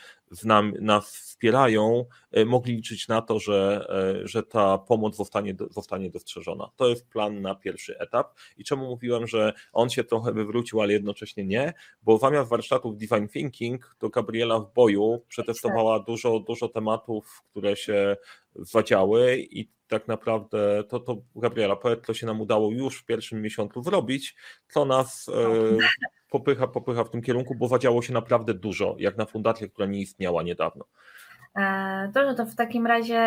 nam, 0.44 0.72
nas 0.80 1.16
wspierają, 1.16 2.04
e, 2.32 2.44
mogli 2.44 2.76
liczyć 2.76 3.08
na 3.08 3.22
to, 3.22 3.38
że, 3.38 3.86
e, 4.22 4.28
że 4.28 4.42
ta 4.42 4.78
pomoc 4.78 5.16
zostanie, 5.16 5.54
zostanie 5.70 6.10
dostrzeżona. 6.10 6.70
To 6.76 6.88
jest 6.88 7.08
plan 7.08 7.42
na 7.42 7.54
pierwszy 7.54 7.98
etap. 7.98 8.34
I 8.56 8.64
czemu 8.64 8.86
mówiłem, 8.86 9.26
że 9.26 9.52
on 9.72 9.90
się 9.90 10.04
trochę 10.04 10.32
wywrócił, 10.32 10.80
ale 10.80 10.92
jednocześnie 10.92 11.44
nie, 11.44 11.72
bo 12.02 12.18
zamiast 12.18 12.50
warsztatów 12.50 12.96
Divine 12.96 13.28
Thinking, 13.28 13.96
to 13.98 14.08
Gabriela 14.08 14.60
w 14.60 14.72
boju 14.72 15.22
przetestowała 15.28 16.00
dużo, 16.00 16.40
dużo 16.40 16.68
tematów, 16.68 17.42
które 17.50 17.76
się 17.76 18.16
zadziały 18.56 19.36
i 19.38 19.70
tak 19.88 20.08
naprawdę 20.08 20.84
to, 20.88 21.00
to 21.00 21.16
Gabriela, 21.36 21.76
co 22.06 22.14
się 22.14 22.26
nam 22.26 22.40
udało 22.40 22.70
już 22.70 22.98
w 22.98 23.04
pierwszym 23.04 23.42
miesiącu 23.42 23.82
zrobić, 23.82 24.36
co 24.68 24.84
nas 24.84 25.28
e, 25.28 25.78
popycha, 26.30 26.66
popycha 26.66 27.04
w 27.04 27.10
tym 27.10 27.22
kierunku, 27.22 27.54
bo 27.54 27.68
zadziało 27.68 28.02
się 28.02 28.12
naprawdę 28.12 28.54
dużo, 28.54 28.96
jak 28.98 29.16
na 29.16 29.26
fundację, 29.26 29.68
która 29.68 29.86
nie 29.86 30.00
istniała 30.00 30.42
niedawno. 30.42 30.84
E, 31.56 32.10
dobrze, 32.12 32.34
to 32.34 32.46
w 32.46 32.54
takim 32.54 32.86
razie 32.86 33.20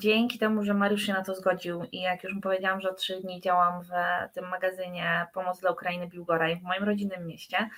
dzięki 0.00 0.38
temu, 0.38 0.62
że 0.62 0.74
Mariusz 0.74 1.02
się 1.02 1.12
na 1.12 1.24
to 1.24 1.34
zgodził 1.34 1.84
i 1.92 2.00
jak 2.00 2.24
już 2.24 2.34
mu 2.34 2.40
powiedziałam, 2.40 2.80
że 2.80 2.90
od 2.90 2.96
trzy 2.96 3.20
dni 3.20 3.40
działam 3.40 3.82
w 3.82 3.88
tym 4.34 4.48
magazynie 4.48 5.26
Pomoc 5.34 5.60
dla 5.60 5.70
Ukrainy 5.70 6.06
Biłgora 6.06 6.50
i 6.50 6.56
w 6.56 6.62
moim 6.62 6.84
rodzinnym 6.84 7.26
mieście, 7.26 7.70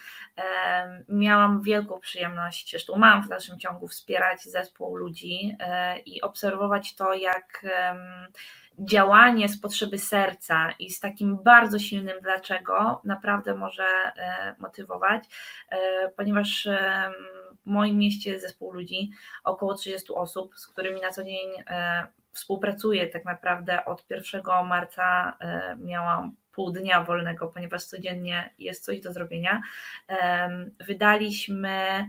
miałam 1.08 1.62
wielką 1.62 2.00
przyjemność, 2.00 2.70
zresztą 2.70 2.96
mam 2.96 3.22
w 3.22 3.28
dalszym 3.28 3.58
ciągu 3.58 3.88
wspierać 3.88 4.42
zespół 4.42 4.96
ludzi 4.96 5.56
e, 5.60 5.98
i 5.98 6.22
obserwować 6.22 6.94
to, 6.94 7.14
jak 7.14 7.64
działanie 8.78 9.48
z 9.48 9.60
potrzeby 9.60 9.98
serca 9.98 10.70
i 10.78 10.90
z 10.90 11.00
takim 11.00 11.38
bardzo 11.42 11.78
silnym 11.78 12.16
dlaczego 12.22 13.00
naprawdę 13.04 13.54
może 13.54 13.84
e, 13.84 14.54
motywować, 14.58 15.24
ponieważ 16.16 16.68
w 17.49 17.49
moim 17.64 17.98
mieście 17.98 18.40
zespół 18.40 18.72
ludzi, 18.72 19.10
około 19.44 19.74
30 19.74 20.12
osób, 20.14 20.56
z 20.56 20.66
którymi 20.66 21.00
na 21.00 21.10
co 21.10 21.24
dzień 21.24 21.48
e, 21.66 22.06
współpracuję. 22.32 23.06
Tak 23.06 23.24
naprawdę 23.24 23.84
od 23.84 24.04
1 24.10 24.42
marca 24.66 25.36
e, 25.40 25.76
miałam 25.76 26.36
pół 26.52 26.70
dnia 26.70 27.04
wolnego, 27.04 27.48
ponieważ 27.48 27.84
codziennie 27.84 28.54
jest 28.58 28.84
coś 28.84 29.00
do 29.00 29.12
zrobienia. 29.12 29.62
Wydaliśmy, 30.86 32.06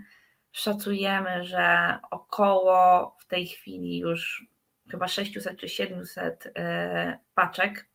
szacujemy, 0.51 1.43
że 1.43 1.97
około 2.11 3.15
w 3.19 3.25
tej 3.25 3.47
chwili 3.47 3.99
już 3.99 4.45
chyba 4.91 5.07
600 5.07 5.59
czy 5.59 5.69
700 5.69 6.51
e, 6.55 7.19
paczek 7.35 7.90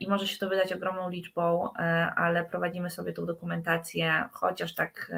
i 0.00 0.08
może 0.08 0.26
się 0.26 0.38
to 0.38 0.48
wydać 0.48 0.72
ogromną 0.72 1.10
liczbą, 1.10 1.72
e, 1.74 2.12
ale 2.16 2.44
prowadzimy 2.44 2.90
sobie 2.90 3.12
tą 3.12 3.26
dokumentację, 3.26 4.24
chociaż 4.32 4.74
tak, 4.74 5.12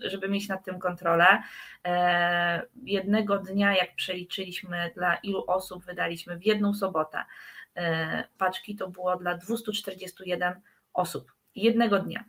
żeby 0.00 0.28
mieć 0.28 0.48
nad 0.48 0.64
tym 0.64 0.78
kontrolę. 0.78 1.42
E, 1.86 2.62
jednego 2.82 3.38
dnia, 3.38 3.76
jak 3.76 3.94
przeliczyliśmy, 3.94 4.90
dla 4.94 5.14
ilu 5.14 5.44
osób 5.46 5.84
wydaliśmy 5.84 6.38
w 6.38 6.46
jedną 6.46 6.74
sobotę 6.74 7.24
paczki, 8.38 8.76
to 8.76 8.88
było 8.88 9.16
dla 9.16 9.34
241 9.34 10.60
osób. 10.92 11.32
Jednego 11.54 11.98
dnia. 11.98 12.24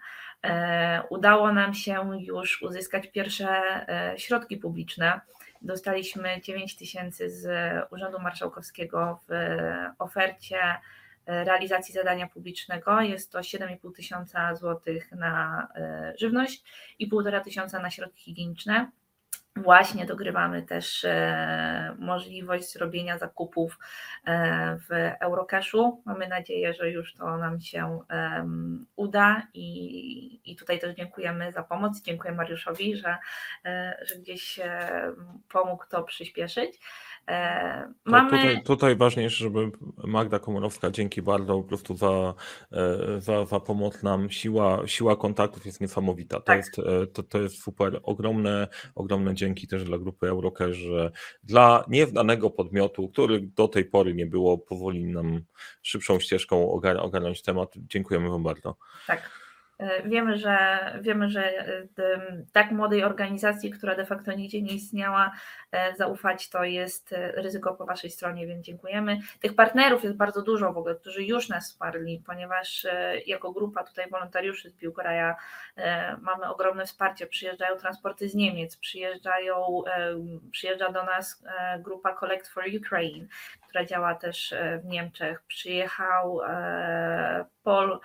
Udało 1.09 1.53
nam 1.53 1.74
się 1.74 2.19
już 2.19 2.62
uzyskać 2.62 3.12
pierwsze 3.12 3.62
środki 4.17 4.57
publiczne. 4.57 5.21
Dostaliśmy 5.65 6.41
9 6.41 6.75
tysięcy 6.75 7.29
z 7.29 7.48
Urzędu 7.91 8.19
Marszałkowskiego 8.19 9.19
w 9.27 9.34
ofercie 10.00 10.57
realizacji 11.25 11.93
zadania 11.93 12.27
publicznego. 12.27 13.01
Jest 13.01 13.31
to 13.31 13.39
7,5 13.39 13.95
tysiąca 13.95 14.55
złotych 14.55 15.12
na 15.12 15.67
e, 15.75 16.13
żywność 16.17 16.63
i 17.00 17.10
1,5 17.10 17.43
tysiąca 17.43 17.79
na 17.79 17.91
środki 17.91 18.24
higieniczne. 18.24 18.91
Właśnie 19.55 20.05
dogrywamy 20.05 20.63
też 20.63 21.05
e, 21.05 21.95
możliwość 22.00 22.74
zrobienia 22.74 23.17
zakupów 23.17 23.79
e, 24.25 24.77
w 24.77 25.13
Eurocashu. 25.19 26.01
Mamy 26.05 26.27
nadzieję, 26.27 26.74
że 26.74 26.91
już 26.91 27.13
to 27.13 27.38
nam 27.38 27.62
się 27.62 28.00
uda 28.95 29.47
i, 29.53 30.51
i 30.51 30.55
tutaj 30.55 30.79
też 30.79 30.95
dziękujemy 30.95 31.51
za 31.51 31.63
pomoc. 31.63 32.01
Dziękuję 32.01 32.33
Mariuszowi, 32.33 32.95
że, 32.95 33.17
że 34.01 34.15
gdzieś 34.19 34.59
pomógł 35.50 35.85
to 35.89 36.03
przyspieszyć. 36.03 36.79
E, 37.27 37.94
mamy... 38.05 38.29
Tutaj, 38.29 38.63
tutaj 38.63 38.96
ważniejsze, 38.96 39.44
żeby 39.44 39.72
Magda 40.03 40.39
Komorowska, 40.39 40.91
dzięki 40.91 41.22
bardzo 41.22 41.58
po 41.58 41.63
prostu 41.63 41.98
za, 41.98 42.34
e, 42.72 43.22
za, 43.22 43.46
za 43.46 43.60
pomoc 43.60 44.03
nam. 44.03 44.29
Siła, 44.29 44.88
siła 44.88 45.15
kontaktów 45.15 45.65
jest 45.65 45.82
niesamowita. 45.82 46.36
To, 46.36 46.41
tak. 46.41 46.58
jest, 46.58 46.79
e, 46.79 47.08
to, 47.08 47.24
to 47.24 47.41
jest 47.41 47.63
super. 47.63 48.00
Ogromne, 48.03 48.67
ogromne 48.96 49.36
dzięki 49.36 49.67
też 49.67 49.84
dla 49.84 49.98
grupy 49.98 50.27
Eurocash, 50.27 50.75
że 50.75 51.12
dla 51.44 51.86
nieznanego 51.88 52.50
podmiotu, 52.50 53.10
który 53.10 53.41
do 53.41 53.67
tej 53.67 53.86
pory 53.86 54.13
nie 54.13 54.25
było, 54.25 54.58
powoli 54.58 55.05
nam 55.05 55.41
szybszą 55.82 56.20
ścieżką 56.20 56.72
ogarnąć 57.01 57.41
temat. 57.41 57.74
Dziękujemy 57.77 58.29
Wam 58.29 58.44
bardzo. 58.44 58.75
Tak. 59.08 59.44
E, 59.77 60.03
wiemy, 60.03 60.38
że 60.38 60.79
wiemy, 61.01 61.29
że 61.29 61.67
e, 61.67 61.88
tak 62.53 62.72
młodej 62.72 63.03
organizacji, 63.03 63.72
która 63.72 63.96
de 63.96 64.05
facto 64.05 64.32
nigdzie 64.32 64.62
nie 64.62 64.74
istniała, 64.74 65.32
e, 65.72 65.96
zaufać 65.96 66.50
to 66.50 66.63
jest 66.63 67.15
ryzyko 67.34 67.74
po 67.75 67.86
waszej 67.86 68.10
stronie, 68.10 68.48
więc 68.48 68.65
dziękujemy. 68.65 69.20
Tych 69.39 69.55
partnerów 69.55 70.03
jest 70.03 70.15
bardzo 70.15 70.41
dużo 70.41 70.74
w 70.74 70.77
ogóle, 70.77 70.96
którzy 70.96 71.24
już 71.24 71.50
nas 71.50 71.72
wsparli, 71.72 72.24
ponieważ 72.25 72.88
jako 73.25 73.51
grupa 73.51 73.84
tutaj 73.84 74.10
wolontariuszy 74.10 74.70
z 74.70 74.74
Biłgoraja 74.74 75.36
mamy 76.22 76.50
ogromne 76.50 76.86
wsparcie. 76.86 77.27
Przyjeżdżają 77.27 77.77
transporty 77.77 78.29
z 78.29 78.36
Niemiec, 78.36 78.77
przyjeżdżają, 78.77 79.82
przyjeżdża 80.51 80.91
do 80.91 81.03
nas 81.03 81.44
grupa 81.79 82.13
Collect 82.13 82.48
for 82.48 82.63
Ukraine, 82.77 83.27
która 83.67 83.86
działa 83.86 84.15
też 84.15 84.55
w 84.84 84.86
Niemczech. 84.86 85.44
Przyjechał 85.48 86.39
Paul 87.65 88.00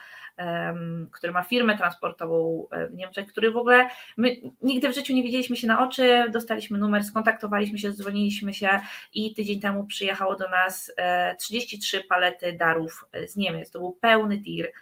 który 1.13 1.33
ma 1.33 1.43
firmę 1.43 1.79
transportową 1.79 2.67
e, 2.71 2.87
w 2.87 2.95
Niemczech, 2.95 3.27
który 3.27 3.51
w 3.51 3.57
ogóle 3.57 3.89
my 4.17 4.37
nigdy 4.63 4.89
w 4.89 4.95
życiu 4.95 5.15
nie 5.15 5.23
widzieliśmy 5.23 5.57
się 5.57 5.67
na 5.67 5.85
oczy, 5.89 6.25
dostaliśmy 6.33 6.79
numer, 6.79 7.05
skontaktowaliśmy 7.05 7.79
się, 7.79 7.93
dzwoniliśmy 7.93 8.55
się 8.55 8.81
i 9.15 9.35
tydzień 9.35 9.61
temu 9.61 9.85
przyjechało 9.85 10.37
do 10.37 10.49
nas 10.49 10.93
33 11.39 11.99
e, 11.99 12.05
palety 12.05 12.53
darów 12.53 13.05
e, 13.13 13.29
z 13.29 13.37
Niemiec. 13.37 13.71
To 13.71 13.79
był 13.79 13.93
pełny 13.93 14.39
tir. 14.39 14.73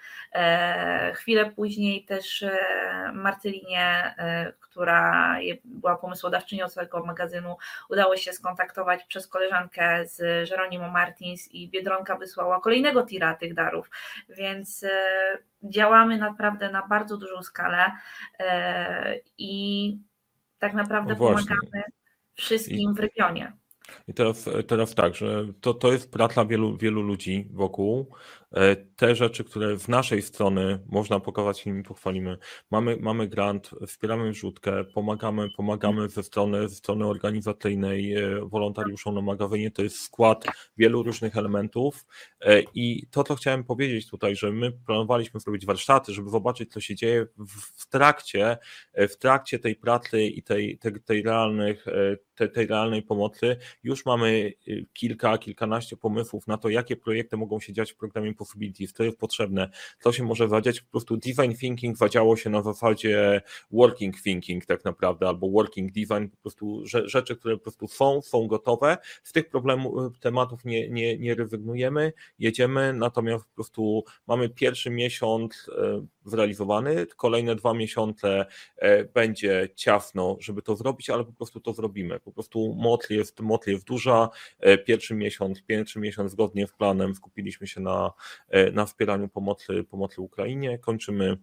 Chwilę 1.14 1.50
później 1.50 2.04
też 2.04 2.44
Marcelinie, 3.12 4.14
która 4.60 5.36
była 5.64 5.96
pomysłodawczynią 5.96 6.68
całego 6.68 7.04
magazynu, 7.04 7.56
udało 7.90 8.16
się 8.16 8.32
skontaktować 8.32 9.04
przez 9.04 9.28
koleżankę 9.28 10.06
z 10.06 10.18
Jeronimo 10.50 10.90
Martins 10.90 11.48
i 11.48 11.68
Biedronka 11.68 12.16
wysłała 12.16 12.60
kolejnego 12.60 13.02
tira 13.02 13.34
tych 13.34 13.54
darów, 13.54 13.90
więc 14.28 14.67
działamy 15.62 16.18
naprawdę 16.18 16.70
na 16.70 16.86
bardzo 16.86 17.16
dużą 17.16 17.42
skalę 17.42 17.92
e, 18.38 19.14
i 19.38 19.98
tak 20.58 20.74
naprawdę 20.74 21.12
no 21.12 21.18
pomagamy 21.18 21.82
wszystkim 22.34 22.94
w 22.94 22.98
regionie. 22.98 23.52
I 24.08 24.14
teraz, 24.14 24.48
teraz 24.66 24.94
tak, 24.94 25.14
że 25.14 25.44
to, 25.60 25.74
to 25.74 25.92
jest 25.92 26.12
praca 26.12 26.44
wielu, 26.44 26.76
wielu 26.76 27.02
ludzi 27.02 27.48
wokół. 27.52 28.06
E, 28.54 28.76
te 28.76 29.14
rzeczy, 29.14 29.44
które 29.44 29.78
w 29.78 29.88
naszej 29.88 30.22
strony 30.22 30.78
można 30.86 31.20
pokazać 31.20 31.66
i 31.66 31.68
nimi 31.68 31.82
pochwalimy. 31.82 32.38
Mamy, 32.70 32.96
mamy 33.00 33.28
grant, 33.28 33.70
wspieramy 33.86 34.30
wrzutkę, 34.30 34.84
pomagamy, 34.84 35.50
pomagamy 35.56 36.08
ze 36.08 36.22
strony, 36.22 36.68
ze 36.68 36.74
strony 36.74 37.06
organizacyjnej 37.06 38.14
e, 38.14 38.40
wolontariuszom 38.40 39.14
na 39.14 39.20
magazynie. 39.20 39.70
To 39.70 39.82
jest 39.82 40.00
skład 40.00 40.44
wielu 40.76 41.02
różnych 41.02 41.36
elementów. 41.36 42.06
E, 42.40 42.62
I 42.74 43.06
to, 43.10 43.24
co 43.24 43.34
chciałem 43.34 43.64
powiedzieć 43.64 44.10
tutaj, 44.10 44.36
że 44.36 44.52
my 44.52 44.72
planowaliśmy 44.72 45.40
zrobić 45.40 45.66
warsztaty, 45.66 46.12
żeby 46.12 46.30
zobaczyć, 46.30 46.72
co 46.72 46.80
się 46.80 46.94
dzieje 46.94 47.26
w 47.78 47.86
trakcie, 47.88 48.58
w 48.94 49.16
trakcie 49.16 49.58
tej 49.58 49.76
pracy 49.76 50.22
i 50.22 50.42
tej, 50.42 50.78
tej, 50.78 50.92
tej, 51.00 51.22
realnych, 51.22 51.86
tej, 52.34 52.52
tej 52.52 52.66
realnej 52.66 53.02
pomocy. 53.02 53.56
Już 53.82 54.06
mamy 54.06 54.52
kilka, 54.92 55.38
kilkanaście 55.38 55.96
pomysłów 55.96 56.46
na 56.46 56.58
to, 56.58 56.68
jakie 56.68 56.96
projekty 56.96 57.36
mogą 57.36 57.60
się 57.60 57.72
dziać 57.72 57.92
w 57.92 57.96
programie 57.96 58.34
possibilities, 58.38 58.92
to 58.92 59.04
jest 59.04 59.18
potrzebne, 59.18 59.70
to 60.02 60.12
się 60.12 60.24
może 60.24 60.48
wadziać, 60.48 60.80
po 60.80 60.90
prostu 60.90 61.16
design 61.16 61.52
thinking 61.60 61.98
wadziało 61.98 62.36
się 62.36 62.50
na 62.50 62.62
zasadzie 62.62 63.42
working 63.70 64.22
thinking 64.22 64.66
tak 64.66 64.84
naprawdę, 64.84 65.28
albo 65.28 65.50
working 65.50 65.92
design, 65.92 66.28
po 66.28 66.36
prostu 66.36 66.82
rzeczy, 66.84 67.36
które 67.36 67.56
po 67.56 67.62
prostu 67.62 67.88
są, 67.88 68.22
są 68.22 68.46
gotowe, 68.46 68.98
z 69.22 69.32
tych 69.32 69.48
problemów, 69.48 70.18
tematów 70.20 70.64
nie, 70.64 70.88
nie, 70.88 71.18
nie 71.18 71.34
rezygnujemy, 71.34 72.12
jedziemy, 72.38 72.92
natomiast 72.92 73.44
po 73.44 73.54
prostu 73.54 74.04
mamy 74.26 74.48
pierwszy 74.48 74.90
miesiąc 74.90 75.70
e, 75.78 76.06
zrealizowany, 76.24 77.06
kolejne 77.16 77.54
dwa 77.56 77.74
miesiące 77.74 78.46
e, 78.76 79.04
będzie 79.04 79.68
ciasno, 79.74 80.36
żeby 80.40 80.62
to 80.62 80.76
zrobić, 80.76 81.10
ale 81.10 81.24
po 81.24 81.32
prostu 81.32 81.60
to 81.60 81.72
zrobimy, 81.72 82.20
po 82.20 82.32
prostu 82.32 82.74
moc 82.74 83.10
jest, 83.10 83.40
moc 83.40 83.66
jest 83.66 83.84
duża, 83.84 84.28
e, 84.60 84.78
pierwszy 84.78 85.14
miesiąc, 85.14 85.62
pierwszy 85.62 85.98
miesiąc 85.98 86.32
zgodnie 86.32 86.66
z 86.66 86.72
planem 86.72 87.14
skupiliśmy 87.14 87.66
się 87.66 87.80
na 87.80 88.12
na 88.72 88.86
wspieraniu 88.86 89.28
pomocy, 89.28 89.84
pomocy 89.84 90.20
Ukrainie. 90.20 90.78
Kończymy 90.78 91.36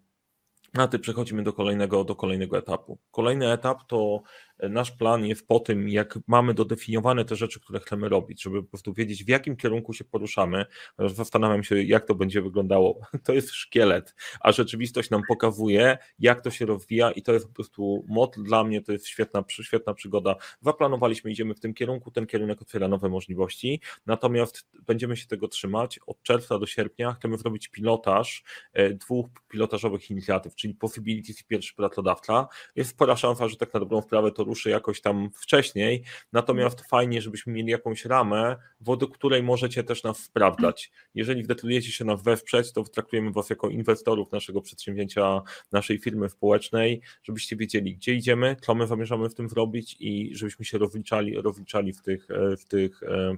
na 0.73 0.87
tym 0.87 1.01
przechodzimy 1.01 1.43
do 1.43 1.53
kolejnego, 1.53 2.03
do 2.03 2.15
kolejnego 2.15 2.57
etapu. 2.57 2.97
Kolejny 3.11 3.51
etap 3.51 3.87
to 3.87 4.21
nasz 4.69 4.91
plan 4.91 5.25
jest 5.25 5.47
po 5.47 5.59
tym, 5.59 5.89
jak 5.89 6.19
mamy 6.27 6.53
dodefiniowane 6.53 7.25
te 7.25 7.35
rzeczy, 7.35 7.59
które 7.59 7.79
chcemy 7.79 8.09
robić, 8.09 8.43
żeby 8.43 8.63
po 8.63 8.69
prostu 8.69 8.93
wiedzieć, 8.93 9.23
w 9.23 9.29
jakim 9.29 9.55
kierunku 9.55 9.93
się 9.93 10.03
poruszamy. 10.03 10.65
Zastanawiam 10.99 11.63
się, 11.63 11.83
jak 11.83 12.05
to 12.05 12.15
będzie 12.15 12.41
wyglądało. 12.41 12.99
To 13.25 13.33
jest 13.33 13.51
szkielet, 13.51 14.15
a 14.39 14.51
rzeczywistość 14.51 15.09
nam 15.09 15.21
pokazuje, 15.27 15.97
jak 16.19 16.41
to 16.41 16.51
się 16.51 16.65
rozwija 16.65 17.11
i 17.11 17.21
to 17.21 17.33
jest 17.33 17.47
po 17.47 17.53
prostu 17.53 18.05
mod 18.07 18.35
dla 18.37 18.63
mnie, 18.63 18.81
to 18.81 18.91
jest 18.91 19.07
świetna, 19.07 19.43
świetna 19.49 19.93
przygoda. 19.93 20.35
Zaplanowaliśmy, 20.61 21.31
idziemy 21.31 21.53
w 21.53 21.59
tym 21.59 21.73
kierunku, 21.73 22.11
ten 22.11 22.27
kierunek 22.27 22.61
otwiera 22.61 22.87
nowe 22.87 23.09
możliwości, 23.09 23.81
natomiast 24.05 24.67
będziemy 24.85 25.17
się 25.17 25.27
tego 25.27 25.47
trzymać. 25.47 25.99
Od 26.07 26.21
czerwca 26.21 26.59
do 26.59 26.65
sierpnia 26.65 27.13
chcemy 27.13 27.37
zrobić 27.37 27.67
pilotaż 27.67 28.43
e, 28.73 28.93
dwóch 28.93 29.25
pilotażowych 29.47 30.11
inicjatyw, 30.11 30.55
czyli 30.55 30.73
Possibilities 30.73 31.41
i 31.41 31.45
pierwszy 31.45 31.75
pracodawca. 31.75 32.47
Jest 32.75 32.89
spora 32.89 33.15
szansa, 33.15 33.47
że 33.47 33.57
tak 33.57 33.73
na 33.73 33.79
dobrą 33.79 34.01
sprawę 34.01 34.31
to 34.31 34.44
ruszy 34.45 34.69
jakoś 34.69 35.01
tam 35.01 35.29
wcześniej, 35.41 36.03
natomiast 36.33 36.75
mhm. 36.75 36.89
fajnie, 36.89 37.21
żebyśmy 37.21 37.53
mieli 37.53 37.71
jakąś 37.71 38.05
ramę, 38.05 38.55
według 38.79 39.17
której 39.17 39.43
możecie 39.43 39.83
też 39.83 40.03
nas 40.03 40.17
sprawdzać. 40.17 40.91
Jeżeli 41.13 41.43
zdecydujecie 41.43 41.91
się 41.91 42.05
nas 42.05 42.23
wesprzeć, 42.23 42.73
to 42.73 42.83
traktujemy 42.83 43.31
Was 43.31 43.49
jako 43.49 43.69
inwestorów 43.69 44.31
naszego 44.31 44.61
przedsięwzięcia, 44.61 45.41
naszej 45.71 45.99
firmy 45.99 46.29
społecznej, 46.29 47.01
żebyście 47.23 47.55
wiedzieli, 47.55 47.95
gdzie 47.95 48.13
idziemy, 48.13 48.55
co 48.61 48.75
my 48.75 48.87
zamierzamy 48.87 49.29
w 49.29 49.35
tym 49.35 49.49
zrobić 49.49 49.95
i 49.99 50.35
żebyśmy 50.35 50.65
się 50.65 50.77
rozliczali, 50.77 51.41
rozliczali 51.41 51.93
w 51.93 52.01
tych, 52.01 52.31
e, 52.31 52.57
w 52.57 52.65
tych, 52.65 53.03
e, 53.03 53.37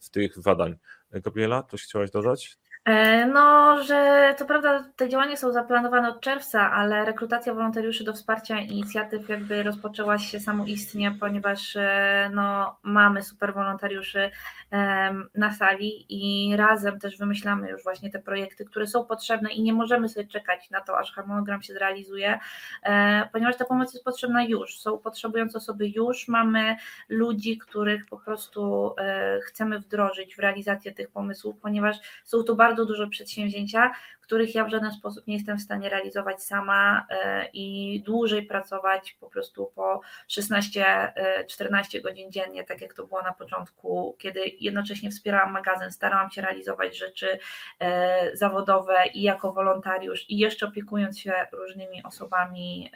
w 0.00 0.10
tych 0.10 0.38
zadań. 0.38 0.76
Gabriela, 1.12 1.62
coś 1.62 1.82
chciałaś 1.82 2.10
dodać? 2.10 2.58
E, 2.88 3.26
no, 3.26 3.76
że 3.82 4.34
to 4.38 4.44
prawda, 4.44 4.84
te 4.96 5.08
działania 5.08 5.36
są 5.36 5.52
zaplanowane 5.52 6.08
od 6.08 6.20
czerwca, 6.20 6.72
ale 6.72 7.04
rekrutacja 7.04 7.54
wolontariuszy 7.54 8.04
do 8.04 8.12
wsparcia 8.12 8.60
inicjatyw 8.60 9.28
jakby 9.28 9.62
rozpoczęła 9.62 10.18
się 10.18 10.40
samoistnie, 10.40 11.16
ponieważ 11.20 11.76
e, 11.76 12.30
no, 12.34 12.76
mamy 12.82 13.22
super 13.22 13.54
wolontariuszy 13.54 14.30
na 15.34 15.54
sali 15.54 16.06
i 16.08 16.56
razem 16.56 17.00
też 17.00 17.18
wymyślamy 17.18 17.70
już 17.70 17.82
właśnie 17.82 18.10
te 18.10 18.18
projekty, 18.18 18.64
które 18.64 18.86
są 18.86 19.04
potrzebne 19.04 19.50
i 19.50 19.62
nie 19.62 19.72
możemy 19.72 20.08
sobie 20.08 20.26
czekać 20.26 20.70
na 20.70 20.80
to, 20.80 20.98
aż 20.98 21.12
harmonogram 21.12 21.62
się 21.62 21.72
zrealizuje, 21.72 22.38
e, 22.82 23.28
ponieważ 23.32 23.56
ta 23.56 23.64
pomoc 23.64 23.92
jest 23.94 24.04
potrzebna 24.04 24.44
już, 24.44 24.80
są 24.80 24.98
potrzebujące 24.98 25.58
osoby 25.58 25.88
już, 25.88 26.28
mamy 26.28 26.76
ludzi, 27.08 27.58
których 27.58 28.06
po 28.06 28.18
prostu 28.18 28.94
chcemy 29.44 29.78
wdrożyć 29.78 30.36
w 30.36 30.38
realizację 30.38 30.92
tych 30.92 31.10
pomysłów, 31.10 31.56
ponieważ 31.62 31.96
są 32.24 32.42
to 32.42 32.54
bardzo 32.54 32.77
bardzo 32.78 32.92
duże 32.92 33.08
przedsięwzięcia, 33.08 33.92
których 34.20 34.54
ja 34.54 34.64
w 34.64 34.70
żaden 34.70 34.92
sposób 34.92 35.26
nie 35.26 35.34
jestem 35.34 35.58
w 35.58 35.62
stanie 35.62 35.88
realizować 35.88 36.42
sama 36.42 37.06
e, 37.10 37.48
i 37.52 38.00
dłużej 38.06 38.42
pracować 38.42 39.16
po 39.20 39.30
prostu 39.30 39.72
po 39.74 40.00
16-14 40.28 40.82
e, 41.94 42.00
godzin 42.00 42.32
dziennie, 42.32 42.64
tak 42.64 42.80
jak 42.80 42.94
to 42.94 43.06
było 43.06 43.22
na 43.22 43.32
początku, 43.32 44.16
kiedy 44.18 44.40
jednocześnie 44.60 45.10
wspierałam 45.10 45.52
magazyn, 45.52 45.92
starałam 45.92 46.30
się 46.30 46.42
realizować 46.42 46.98
rzeczy 46.98 47.38
e, 47.80 48.36
zawodowe 48.36 49.06
i 49.14 49.22
jako 49.22 49.52
wolontariusz 49.52 50.30
i 50.30 50.38
jeszcze 50.38 50.66
opiekując 50.66 51.18
się 51.18 51.32
różnymi 51.52 52.02
osobami, 52.02 52.90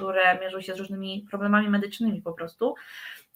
które 0.00 0.40
mierzą 0.40 0.60
się 0.60 0.74
z 0.74 0.78
różnymi 0.78 1.26
problemami 1.30 1.68
medycznymi 1.68 2.22
po 2.22 2.32
prostu. 2.32 2.74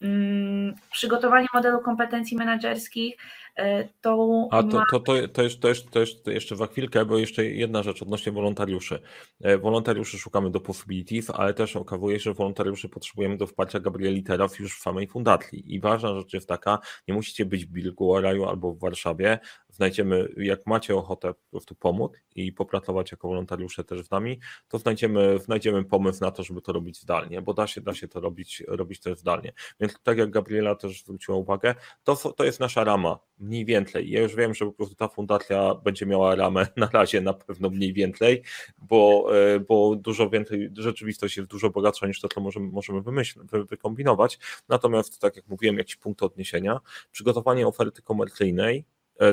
Mm, 0.01 0.75
przygotowanie 0.91 1.47
modelu 1.53 1.79
kompetencji 1.79 2.37
menedżerskich, 2.37 3.17
e, 3.55 3.87
to. 4.01 4.47
A 4.51 4.63
to, 4.63 4.83
to, 4.91 4.99
to, 4.99 5.27
to, 5.27 5.43
jest, 5.43 5.59
to, 5.59 5.69
jest, 5.69 5.91
to 5.91 5.99
jest 5.99 6.27
jeszcze 6.27 6.55
za 6.55 6.67
chwilkę, 6.67 7.05
bo 7.05 7.17
jeszcze 7.17 7.45
jedna 7.45 7.83
rzecz 7.83 8.01
odnośnie 8.01 8.31
wolontariuszy. 8.31 8.99
E, 9.41 9.57
wolontariuszy 9.57 10.17
szukamy 10.17 10.51
do 10.51 10.59
possibilities, 10.59 11.29
ale 11.29 11.53
też 11.53 11.75
okazuje 11.75 12.19
się, 12.19 12.23
że 12.23 12.33
wolontariuszy 12.33 12.89
potrzebujemy 12.89 13.37
do 13.37 13.47
wsparcia 13.47 13.79
Gabrieli 13.79 14.23
teraz 14.23 14.59
już 14.59 14.79
w 14.79 14.81
samej 14.81 15.07
fundacji. 15.07 15.75
I 15.75 15.79
ważna 15.79 16.15
rzecz 16.15 16.33
jest 16.33 16.49
taka, 16.49 16.79
nie 17.07 17.13
musicie 17.13 17.45
być 17.45 17.65
w 17.65 17.69
Bilguaraju 17.69 18.45
albo 18.45 18.73
w 18.73 18.79
Warszawie, 18.79 19.39
znajdziemy, 19.75 20.33
jak 20.37 20.67
macie 20.67 20.95
ochotę 20.95 21.33
po 21.33 21.49
prostu 21.51 21.75
pomóc 21.75 22.11
i 22.35 22.51
popracować 22.51 23.11
jako 23.11 23.27
wolontariusze 23.27 23.83
też 23.83 24.05
z 24.05 24.11
nami, 24.11 24.39
to 24.67 24.77
znajdziemy, 24.77 25.39
znajdziemy 25.39 25.83
pomysł 25.83 26.21
na 26.21 26.31
to, 26.31 26.43
żeby 26.43 26.61
to 26.61 26.73
robić 26.73 27.01
zdalnie, 27.01 27.41
bo 27.41 27.53
da 27.53 27.67
się, 27.67 27.81
da 27.81 27.93
się 27.93 28.07
to 28.07 28.19
robić, 28.19 28.63
robić 28.67 28.99
też 28.99 29.19
zdalnie. 29.19 29.53
Więc 29.79 29.99
tak 30.03 30.17
jak 30.17 30.29
Gabriela 30.29 30.75
też 30.75 31.03
zwróciła 31.03 31.37
uwagę, 31.37 31.75
to, 32.03 32.15
to 32.15 32.43
jest 32.43 32.59
nasza 32.59 32.83
rama, 32.83 33.19
mniej 33.37 33.65
więcej. 33.65 34.09
Ja 34.09 34.21
już 34.21 34.35
wiem, 34.35 34.53
że 34.53 34.65
po 34.65 34.71
prostu 34.71 34.95
ta 34.95 35.07
fundacja 35.07 35.75
będzie 35.75 36.05
miała 36.05 36.35
ramę 36.35 36.67
na 36.77 36.89
razie 36.93 37.21
na 37.21 37.33
pewno 37.33 37.69
mniej 37.69 37.93
więcej, 37.93 38.43
bo, 38.77 39.27
e, 39.37 39.59
bo 39.59 39.95
dużo 39.95 40.29
więcej, 40.29 40.69
rzeczywistość 40.77 41.37
jest 41.37 41.49
dużo 41.49 41.69
bogatsza 41.69 42.07
niż 42.07 42.21
to, 42.21 42.27
co 42.27 42.41
możemy, 42.41 42.67
możemy 42.67 43.01
wymyślić, 43.01 43.45
wykombinować. 43.69 44.39
Natomiast, 44.69 45.19
tak 45.19 45.35
jak 45.35 45.47
mówiłem, 45.47 45.77
jakiś 45.77 45.95
punkt 45.95 46.23
odniesienia, 46.23 46.79
przygotowanie 47.11 47.67
oferty 47.67 48.01
komercyjnej, 48.01 48.85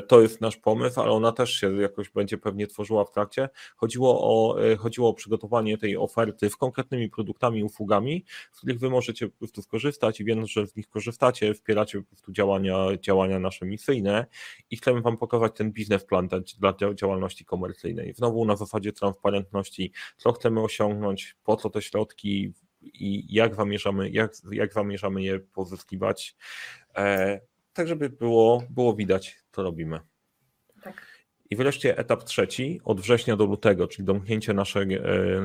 to 0.08 0.20
jest 0.20 0.40
nasz 0.40 0.56
pomysł, 0.56 1.00
ale 1.00 1.12
ona 1.12 1.32
też 1.32 1.50
się 1.50 1.82
jakoś 1.82 2.10
będzie 2.10 2.38
pewnie 2.38 2.66
tworzyła 2.66 3.04
w 3.04 3.10
trakcie. 3.10 3.48
Chodziło 3.76 4.20
o, 4.20 4.62
e, 4.62 4.76
chodziło 4.76 5.08
o 5.08 5.14
przygotowanie 5.14 5.78
tej 5.78 5.96
oferty 5.96 6.50
z 6.50 6.56
konkretnymi 6.56 7.10
produktami 7.10 7.64
usługami, 7.64 8.24
z 8.52 8.58
których 8.58 8.78
wy 8.78 8.90
możecie 8.90 9.28
po 9.28 9.38
prostu 9.38 9.62
skorzystać 9.62 10.20
i 10.20 10.24
wiem, 10.24 10.46
że 10.46 10.66
z 10.66 10.76
nich 10.76 10.88
korzystacie, 10.88 11.54
wspieracie 11.54 11.98
po 11.98 12.04
prostu 12.08 12.32
działania, 12.32 12.76
działania 13.00 13.38
nasze 13.38 13.66
misyjne 13.66 14.26
i 14.70 14.76
chcemy 14.76 15.00
wam 15.00 15.16
pokazać 15.16 15.52
ten 15.56 15.72
biznesplan 15.72 16.28
dla 16.58 16.74
działalności 16.94 17.44
komercyjnej. 17.44 18.14
Znowu 18.14 18.44
na 18.44 18.56
zasadzie 18.56 18.92
transparentności, 18.92 19.92
co 20.16 20.32
chcemy 20.32 20.62
osiągnąć, 20.62 21.36
po 21.44 21.56
co 21.56 21.70
te 21.70 21.82
środki, 21.82 22.52
i 22.82 23.34
jak 23.34 23.54
zamierzamy, 23.54 24.10
jak, 24.10 24.32
jak 24.52 24.72
zamierzamy 24.72 25.22
je 25.22 25.40
pozyskiwać. 25.40 26.36
E, 26.96 27.40
tak 27.72 27.88
żeby 27.88 28.10
było, 28.10 28.62
było 28.70 28.94
widać, 28.94 29.44
co 29.52 29.62
robimy. 29.62 30.00
I 31.52 31.56
wreszcie 31.56 31.98
etap 31.98 32.24
trzeci, 32.24 32.80
od 32.84 33.00
września 33.00 33.36
do 33.36 33.44
lutego, 33.44 33.88
czyli 33.88 34.06
domknięcie 34.06 34.54
naszego 34.54 34.94
e, 34.94 35.00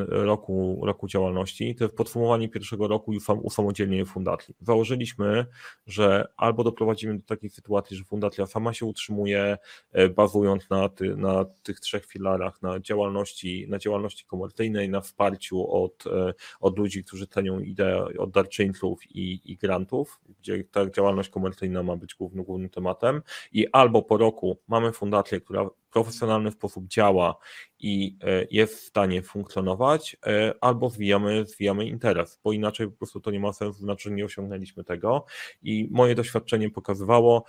roku, 0.10 0.82
roku 0.84 1.08
działalności, 1.08 1.76
to 1.76 1.90
podsumowanie 1.90 2.50
pierwszego 2.50 2.88
roku 2.88 3.14
i 3.14 3.20
usamodzielnienie 3.42 4.06
fundacji. 4.06 4.56
Założyliśmy, 4.62 5.46
że 5.88 6.28
albo 6.38 6.64
doprowadzimy 6.64 7.18
do 7.18 7.26
takiej 7.26 7.50
sytuacji, 7.50 7.98
że 7.98 8.04
fundacja 8.04 8.46
sama 8.46 8.74
się 8.74 8.86
utrzymuje, 8.86 9.58
e, 9.92 10.10
bazując 10.10 10.70
na, 10.70 10.90
ty, 10.90 11.16
na 11.16 11.46
tych 11.64 11.80
trzech 11.80 12.06
filarach, 12.06 12.62
na 12.62 12.80
działalności, 12.80 13.66
na 13.70 13.80
działalności 13.80 14.26
komercyjnej, 14.26 14.90
na 14.90 15.02
wsparciu 15.02 15.72
od, 15.72 16.08
e, 16.08 16.34
od 16.60 16.80
ludzi, 16.80 17.04
którzy 17.04 17.28
cenią 17.28 17.60
ideę, 17.60 18.06
od 18.18 18.32
darczyńców 18.32 19.00
i, 19.12 19.42
i 19.46 19.58
grantów, 19.58 20.20
gdzie 20.40 20.64
ta 20.64 20.90
działalność 20.90 21.30
komercyjna 21.30 21.84
ma 21.84 21.96
być 21.96 22.16
głównym, 22.16 22.44
głównym 22.44 22.70
tematem 22.70 23.22
i 23.52 23.68
albo 23.72 24.02
po 24.02 24.18
roku 24.18 24.58
mamy 24.68 24.92
fundację, 24.92 25.42
która 25.42 25.70
profesjonalny 25.98 26.52
sposób 26.52 26.88
działa 26.88 27.38
i 27.80 28.18
e, 28.24 28.46
jest 28.52 28.76
w 28.76 28.88
stanie 28.88 29.22
funkcjonować, 29.22 30.18
e, 30.26 30.54
albo 30.62 30.90
zwijamy, 30.90 31.46
zwijamy 31.46 31.86
interes, 31.86 32.40
bo 32.44 32.52
inaczej 32.52 32.88
po 32.88 32.98
prostu 32.98 33.20
to 33.20 33.32
nie 33.32 33.40
ma 33.40 33.54
sensu, 33.54 33.80
znaczy 33.80 34.12
nie 34.12 34.26
osiągnęliśmy 34.26 34.84
tego. 34.84 35.26
I 35.62 35.88
moje 35.92 36.16
doświadczenie 36.16 36.70
pokazywało, 36.70 37.44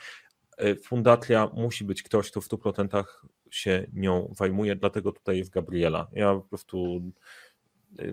e, 0.58 0.74
fundacja 0.76 1.50
musi 1.54 1.84
być 1.84 2.02
ktoś, 2.02 2.30
kto 2.30 2.40
w 2.40 2.44
100% 2.44 3.04
się 3.50 3.86
nią 3.92 4.34
zajmuje, 4.36 4.76
dlatego 4.76 5.12
tutaj 5.12 5.38
jest 5.38 5.50
Gabriela. 5.50 6.08
Ja 6.12 6.34
po 6.34 6.40
prostu 6.40 7.02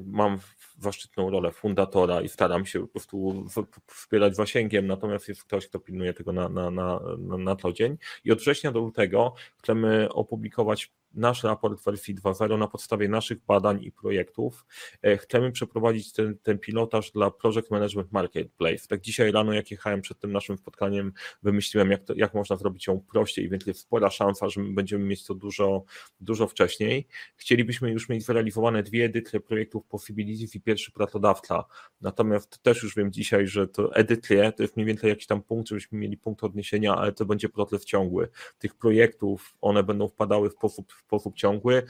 mam 0.05 0.39
zaszczytną 0.79 1.29
rolę 1.29 1.51
fundatora 1.51 2.21
i 2.21 2.29
staram 2.29 2.65
się 2.65 2.79
po 2.79 2.87
prostu 2.87 3.45
wspierać 3.87 4.35
zasięgiem, 4.35 4.87
natomiast 4.87 5.27
jest 5.27 5.43
ktoś, 5.43 5.67
kto 5.67 5.79
pilnuje 5.79 6.13
tego 6.13 6.33
na, 6.33 6.49
na, 6.49 6.71
na, 6.71 6.99
na 7.37 7.55
co 7.55 7.73
dzień. 7.73 7.97
I 8.25 8.31
od 8.31 8.39
września 8.39 8.71
do 8.71 8.79
lutego 8.79 9.33
chcemy 9.57 10.09
opublikować 10.13 10.91
nasz 11.15 11.43
raport 11.43 11.83
wersji 11.83 12.15
2.0 12.15 12.59
na 12.59 12.67
podstawie 12.67 13.07
naszych 13.07 13.45
badań 13.45 13.83
i 13.83 13.91
projektów. 13.91 14.65
E, 15.01 15.17
chcemy 15.17 15.51
przeprowadzić 15.51 16.13
ten, 16.13 16.37
ten 16.37 16.59
pilotaż 16.59 17.11
dla 17.11 17.31
Project 17.31 17.71
Management 17.71 18.11
Marketplace. 18.11 18.87
Tak 18.87 19.01
dzisiaj 19.01 19.31
rano, 19.31 19.53
jak 19.53 19.71
jechałem 19.71 20.01
przed 20.01 20.19
tym 20.19 20.31
naszym 20.31 20.57
spotkaniem, 20.57 21.13
wymyśliłem, 21.43 21.91
jak, 21.91 22.03
to, 22.03 22.13
jak 22.15 22.33
można 22.33 22.55
zrobić 22.55 22.87
ją 22.87 22.99
prościej, 22.99 23.49
więc 23.49 23.65
jest 23.65 23.79
spora 23.79 24.09
szansa, 24.09 24.49
że 24.49 24.61
będziemy 24.63 25.05
mieć 25.05 25.25
to 25.25 25.35
dużo, 25.35 25.83
dużo 26.19 26.47
wcześniej. 26.47 27.07
Chcielibyśmy 27.35 27.91
już 27.91 28.09
mieć 28.09 28.25
zrealizowane 28.25 28.83
dwie 28.83 29.05
edycje 29.05 29.39
projektów 29.39 29.85
Possibilities 29.85 30.55
i 30.55 30.61
pierwszy 30.61 30.91
pracodawca. 30.91 31.63
Natomiast 32.01 32.63
też 32.63 32.83
już 32.83 32.95
wiem 32.95 33.11
dzisiaj, 33.11 33.47
że 33.47 33.67
to 33.67 33.95
edycje 33.95 34.51
to 34.51 34.63
jest 34.63 34.75
mniej 34.75 34.87
więcej 34.87 35.09
jakiś 35.09 35.27
tam 35.27 35.43
punkt, 35.43 35.69
żebyśmy 35.69 35.97
mieli 35.99 36.17
punkt 36.17 36.43
odniesienia, 36.43 36.95
ale 36.95 37.11
to 37.11 37.25
będzie 37.25 37.49
proces 37.49 37.85
ciągły. 37.85 38.27
Tych 38.59 38.75
projektów, 38.75 39.57
one 39.61 39.83
będą 39.83 40.07
wpadały 40.07 40.49
w 40.49 40.53
sposób 40.53 40.93
sposób 41.05 41.35
ciągły, 41.35 41.83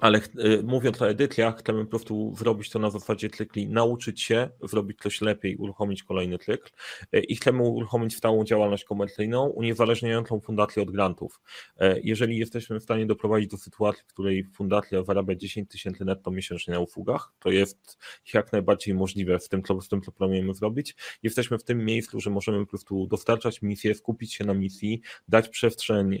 ale 0.00 0.20
y, 0.44 0.62
mówiąc 0.62 1.02
o 1.02 1.08
edycjach, 1.08 1.58
chcemy 1.58 1.84
po 1.84 1.90
prostu 1.90 2.34
zrobić 2.38 2.70
to 2.70 2.78
na 2.78 2.90
zasadzie 2.90 3.30
cykli, 3.30 3.68
nauczyć 3.68 4.22
się, 4.22 4.50
zrobić 4.62 4.98
coś 4.98 5.20
lepiej, 5.20 5.56
uruchomić 5.56 6.02
kolejny 6.02 6.38
cykl 6.38 6.70
y, 7.14 7.20
i 7.20 7.36
chcemy 7.36 7.62
uruchomić 7.62 8.16
stałą 8.16 8.44
działalność 8.44 8.84
komercyjną, 8.84 9.46
uniezależniającą 9.46 10.40
fundację 10.40 10.82
od 10.82 10.90
grantów. 10.90 11.40
Y, 11.82 12.00
jeżeli 12.04 12.38
jesteśmy 12.38 12.80
w 12.80 12.82
stanie 12.82 13.06
doprowadzić 13.06 13.50
do 13.50 13.56
sytuacji, 13.56 14.02
w 14.06 14.12
której 14.12 14.44
fundacja 14.44 15.02
zarabia 15.02 15.34
10 15.34 15.70
tysięcy 15.70 16.04
netto 16.04 16.30
miesięcznie 16.30 16.74
na 16.74 16.80
usługach, 16.80 17.32
to 17.38 17.50
jest 17.50 17.98
jak 18.34 18.52
najbardziej 18.52 18.94
możliwe 18.94 19.38
w 19.38 19.48
tym, 19.48 19.62
co, 19.62 19.80
z 19.80 19.88
tym, 19.88 20.02
co 20.02 20.12
planujemy 20.12 20.54
zrobić. 20.54 20.96
Jesteśmy 21.22 21.58
w 21.58 21.64
tym 21.64 21.84
miejscu, 21.84 22.20
że 22.20 22.30
możemy 22.30 22.60
po 22.60 22.66
prostu 22.66 23.06
dostarczać 23.06 23.62
misję, 23.62 23.94
skupić 23.94 24.34
się 24.34 24.44
na 24.44 24.54
misji, 24.54 25.00
dać 25.28 25.48
przestrzeń 25.48 26.20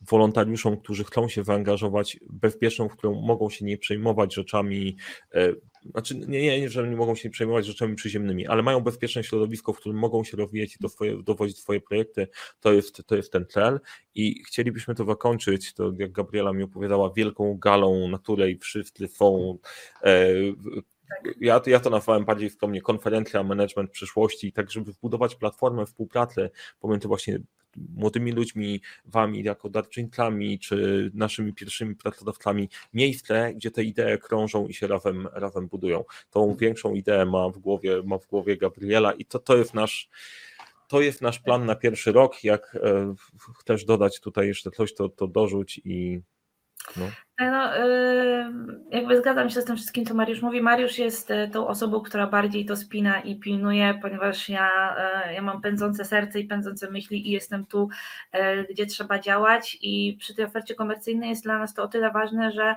wolontariuszom, 0.00 0.76
którzy 0.76 1.04
chcą 1.04 1.28
się 1.28 1.44
zaangażować, 1.44 2.18
bezpieczną, 2.30 2.88
w 2.88 2.92
którą 2.92 3.20
mogą 3.20 3.50
się 3.50 3.64
nie 3.64 3.78
przejmować 3.78 4.34
rzeczami, 4.34 4.96
e, 5.34 5.52
znaczy 5.90 6.14
nie, 6.14 6.60
nie, 6.60 6.68
że 6.68 6.88
nie 6.88 6.96
mogą 6.96 7.14
się 7.14 7.28
nie 7.28 7.32
przejmować 7.32 7.66
rzeczami 7.66 7.94
przyziemnymi, 7.94 8.46
ale 8.46 8.62
mają 8.62 8.80
bezpieczne 8.80 9.24
środowisko, 9.24 9.72
w 9.72 9.76
którym 9.76 9.98
mogą 9.98 10.24
się 10.24 10.36
rozwijać 10.36 10.76
i 10.80 10.88
swoje, 10.88 11.22
dowozić 11.22 11.58
swoje 11.58 11.80
projekty, 11.80 12.28
to 12.60 12.72
jest, 12.72 13.02
to 13.06 13.16
jest 13.16 13.32
ten 13.32 13.46
cel. 13.46 13.80
I 14.14 14.42
chcielibyśmy 14.44 14.94
to 14.94 15.04
zakończyć, 15.04 15.74
to 15.74 15.92
jak 15.98 16.12
Gabriela 16.12 16.52
mi 16.52 16.62
opowiadała, 16.62 17.12
wielką 17.12 17.58
galą, 17.58 18.08
na 18.08 18.18
której 18.18 18.58
wszyscy 18.58 19.08
są 19.08 19.58
e, 20.04 20.28
ja, 21.40 21.60
ja 21.66 21.80
to 21.80 21.90
nazwałem 21.90 22.24
bardziej 22.24 22.50
skromnie 22.50 22.82
konferencja 22.82 23.42
management 23.42 23.90
przyszłości, 23.90 24.52
tak 24.52 24.70
żeby 24.70 24.92
wbudować 24.92 25.34
platformę 25.34 25.86
współpracy 25.86 26.50
pomiędzy 26.80 27.08
właśnie 27.08 27.40
młodymi 27.76 28.32
ludźmi, 28.32 28.80
wami 29.04 29.42
jako 29.42 29.68
darczyńcami, 29.68 30.58
czy 30.58 31.10
naszymi 31.14 31.54
pierwszymi 31.54 31.96
pracodawcami, 31.96 32.68
miejsce, 32.94 33.54
gdzie 33.54 33.70
te 33.70 33.84
idee 33.84 34.18
krążą 34.22 34.66
i 34.66 34.74
się 34.74 34.86
razem, 34.86 35.28
razem 35.32 35.68
budują. 35.68 36.04
Tą 36.30 36.56
większą 36.56 36.94
ideę 36.94 37.24
ma 37.24 37.48
w 37.48 37.58
głowie, 37.58 38.02
ma 38.04 38.18
w 38.18 38.26
głowie 38.26 38.56
Gabriela 38.56 39.12
i 39.12 39.24
to, 39.24 39.38
to 39.38 39.56
jest 39.56 39.74
nasz 39.74 40.08
to 40.88 41.00
jest 41.00 41.20
nasz 41.20 41.38
plan 41.38 41.66
na 41.66 41.74
pierwszy 41.74 42.12
rok. 42.12 42.44
Jak 42.44 42.76
e, 42.82 43.14
chcesz 43.60 43.84
dodać 43.84 44.20
tutaj 44.20 44.46
jeszcze 44.46 44.70
coś, 44.70 44.94
to, 44.94 45.08
to 45.08 45.26
dorzuć 45.26 45.80
i 45.84 46.20
no. 46.96 47.06
No, 47.40 47.70
jakby 48.90 49.18
zgadzam 49.18 49.50
się 49.50 49.62
z 49.62 49.64
tym 49.64 49.76
wszystkim, 49.76 50.06
co 50.06 50.14
Mariusz 50.14 50.42
mówi. 50.42 50.62
Mariusz 50.62 50.98
jest 50.98 51.30
e, 51.30 51.48
tą 51.48 51.66
osobą, 51.66 52.00
która 52.00 52.26
bardziej 52.26 52.66
to 52.66 52.76
spina 52.76 53.20
i 53.20 53.36
pilnuje, 53.36 53.98
ponieważ 54.02 54.48
ja, 54.48 54.96
e, 54.98 55.34
ja 55.34 55.42
mam 55.42 55.60
pędzące 55.60 56.04
serce 56.04 56.40
i 56.40 56.44
pędzące 56.44 56.90
myśli 56.90 57.28
i 57.28 57.30
jestem 57.30 57.66
tu, 57.66 57.88
e, 58.32 58.64
gdzie 58.64 58.86
trzeba 58.86 59.18
działać. 59.18 59.78
I 59.82 60.16
przy 60.20 60.34
tej 60.34 60.44
ofercie 60.44 60.74
komercyjnej 60.74 61.30
jest 61.30 61.44
dla 61.44 61.58
nas 61.58 61.74
to 61.74 61.82
o 61.82 61.88
tyle 61.88 62.10
ważne, 62.10 62.52
że 62.52 62.76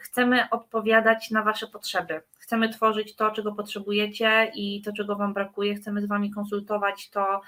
chcemy 0.00 0.50
odpowiadać 0.50 1.30
na 1.30 1.42
Wasze 1.42 1.66
potrzeby. 1.66 2.20
Chcemy 2.54 2.68
tworzyć 2.68 3.16
to, 3.16 3.30
czego 3.30 3.52
potrzebujecie 3.52 4.52
i 4.54 4.82
to, 4.82 4.92
czego 4.92 5.16
Wam 5.16 5.34
brakuje. 5.34 5.74
Chcemy 5.74 6.02
z 6.02 6.06
Wami 6.06 6.30
konsultować 6.30 7.10
to, 7.10 7.40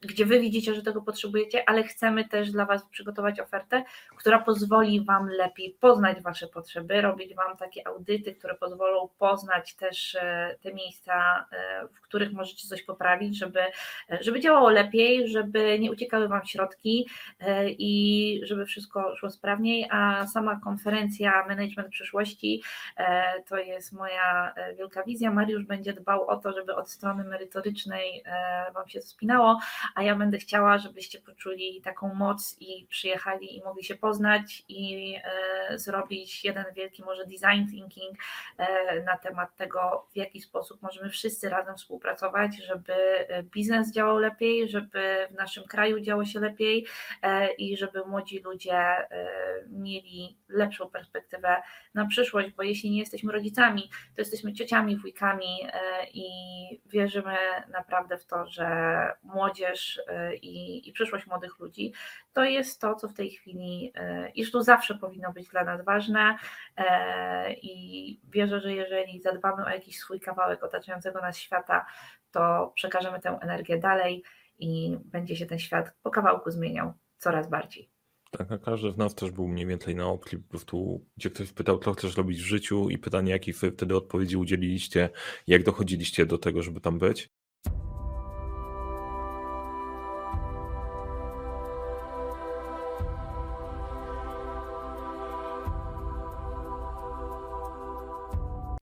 gdzie 0.00 0.26
Wy 0.26 0.40
widzicie, 0.40 0.74
że 0.74 0.82
tego 0.82 1.02
potrzebujecie, 1.02 1.68
ale 1.68 1.82
chcemy 1.84 2.28
też 2.28 2.50
dla 2.50 2.66
Was 2.66 2.84
przygotować 2.90 3.40
ofertę, 3.40 3.84
która 4.16 4.38
pozwoli 4.38 5.04
Wam 5.04 5.28
lepiej 5.28 5.76
poznać 5.80 6.22
Wasze 6.22 6.46
potrzeby, 6.46 7.00
robić 7.00 7.34
Wam 7.34 7.56
takie 7.56 7.86
audyty, 7.86 8.34
które 8.34 8.54
pozwolą 8.54 9.08
poznać 9.18 9.74
też 9.74 10.14
e, 10.14 10.56
te 10.62 10.74
miejsca, 10.74 11.46
e, 11.52 11.88
w 11.88 12.00
których 12.00 12.32
możecie 12.32 12.68
coś 12.68 12.82
poprawić, 12.82 13.38
żeby, 13.38 13.60
e, 14.10 14.18
żeby 14.20 14.40
działało 14.40 14.70
lepiej, 14.70 15.28
żeby 15.28 15.78
nie 15.78 15.90
uciekały 15.90 16.28
Wam 16.28 16.46
środki 16.46 17.08
i 17.68 18.40
żeby 18.44 18.66
wszystko 18.66 19.16
szło 19.16 19.30
sprawniej, 19.30 19.86
a 19.90 20.26
sama 20.26 20.60
konferencja 20.64 21.46
Management 21.48 21.90
Przyszłości 21.90 22.62
to 23.48 23.56
jest 23.56 23.92
moja 23.92 24.54
wielka 24.78 25.02
wizja. 25.02 25.30
Mariusz 25.30 25.64
będzie 25.64 25.92
dbał 25.92 26.26
o 26.26 26.36
to, 26.36 26.52
żeby 26.52 26.74
od 26.74 26.90
strony 26.90 27.24
merytorycznej 27.24 28.24
Wam 28.74 28.88
się 28.88 29.02
spinało, 29.02 29.58
a 29.94 30.02
ja 30.02 30.16
będę 30.16 30.38
chciała, 30.38 30.78
żebyście 30.78 31.18
poczuli 31.20 31.80
taką 31.80 32.14
moc 32.14 32.56
i 32.60 32.86
przyjechali 32.86 33.56
i 33.56 33.62
mogli 33.64 33.84
się 33.84 33.94
poznać 33.94 34.64
i 34.68 35.14
e, 35.70 35.78
zrobić 35.78 36.44
jeden 36.44 36.64
wielki 36.74 37.02
może 37.02 37.24
design 37.26 37.70
thinking 37.70 38.18
e, 38.58 39.02
na 39.02 39.16
temat 39.16 39.56
tego, 39.56 40.06
w 40.12 40.16
jaki 40.16 40.40
sposób 40.40 40.82
możemy 40.82 41.10
wszyscy 41.10 41.48
razem 41.48 41.76
współpracować, 41.76 42.56
żeby 42.66 42.92
e, 42.92 43.42
biznes 43.42 43.92
działał 43.92 44.18
lepiej, 44.18 44.68
żeby 44.68 45.28
w 45.30 45.34
naszym 45.34 45.64
kraju 45.64 46.00
działo 46.00 46.24
się 46.24 46.40
lepiej 46.40 46.86
i 47.58 47.76
żeby 47.76 48.04
młodzi 48.04 48.40
ludzie 48.40 48.96
mieli 49.66 50.36
lepszą 50.48 50.90
perspektywę 50.90 51.56
na 51.94 52.06
przyszłość, 52.06 52.50
bo 52.50 52.62
jeśli 52.62 52.90
nie 52.90 52.97
jesteśmy 53.00 53.32
rodzicami, 53.32 53.90
to 54.14 54.20
jesteśmy 54.20 54.52
ciociami, 54.52 54.96
wujkami 54.96 55.66
i 56.14 56.28
wierzymy 56.86 57.36
naprawdę 57.68 58.18
w 58.18 58.26
to, 58.26 58.46
że 58.46 58.68
młodzież 59.22 60.00
i, 60.42 60.88
i 60.88 60.92
przyszłość 60.92 61.26
młodych 61.26 61.58
ludzi 61.58 61.92
to 62.38 62.44
jest 62.44 62.80
to, 62.80 62.94
co 62.94 63.08
w 63.08 63.14
tej 63.14 63.30
chwili, 63.30 63.92
e, 63.94 64.30
iż 64.30 64.50
to 64.50 64.62
zawsze 64.62 64.94
powinno 64.94 65.32
być 65.32 65.48
dla 65.48 65.64
nas 65.64 65.84
ważne 65.84 66.36
e, 66.76 67.52
i 67.52 68.20
wierzę, 68.24 68.60
że 68.60 68.72
jeżeli 68.72 69.20
zadbamy 69.20 69.64
o 69.64 69.68
jakiś 69.68 69.98
swój 69.98 70.20
kawałek 70.20 70.64
otaczającego 70.64 71.20
nas 71.20 71.38
świata, 71.38 71.86
to 72.30 72.72
przekażemy 72.74 73.20
tę 73.20 73.38
energię 73.42 73.78
dalej 73.78 74.24
i 74.58 74.98
będzie 75.04 75.36
się 75.36 75.46
ten 75.46 75.58
świat 75.58 75.92
po 76.02 76.10
kawałku 76.10 76.50
zmieniał 76.50 76.92
coraz 77.16 77.50
bardziej. 77.50 77.97
Tak, 78.30 78.52
a 78.52 78.58
każdy 78.58 78.92
z 78.92 78.96
nas 78.96 79.14
też 79.14 79.30
był 79.30 79.48
mniej 79.48 79.66
więcej 79.66 79.94
na 79.94 80.06
opcji, 80.06 80.38
po 80.38 80.48
prostu, 80.48 81.06
gdzie 81.16 81.30
ktoś 81.30 81.52
pytał, 81.52 81.78
co 81.78 81.92
chcesz 81.92 82.16
robić 82.16 82.42
w 82.42 82.46
życiu 82.46 82.90
i 82.90 82.98
pytanie, 82.98 83.32
jakiej 83.32 83.54
wtedy 83.54 83.96
odpowiedzi 83.96 84.36
udzieliliście, 84.36 85.10
jak 85.46 85.62
dochodziliście 85.62 86.26
do 86.26 86.38
tego, 86.38 86.62
żeby 86.62 86.80
tam 86.80 86.98
być. 86.98 87.30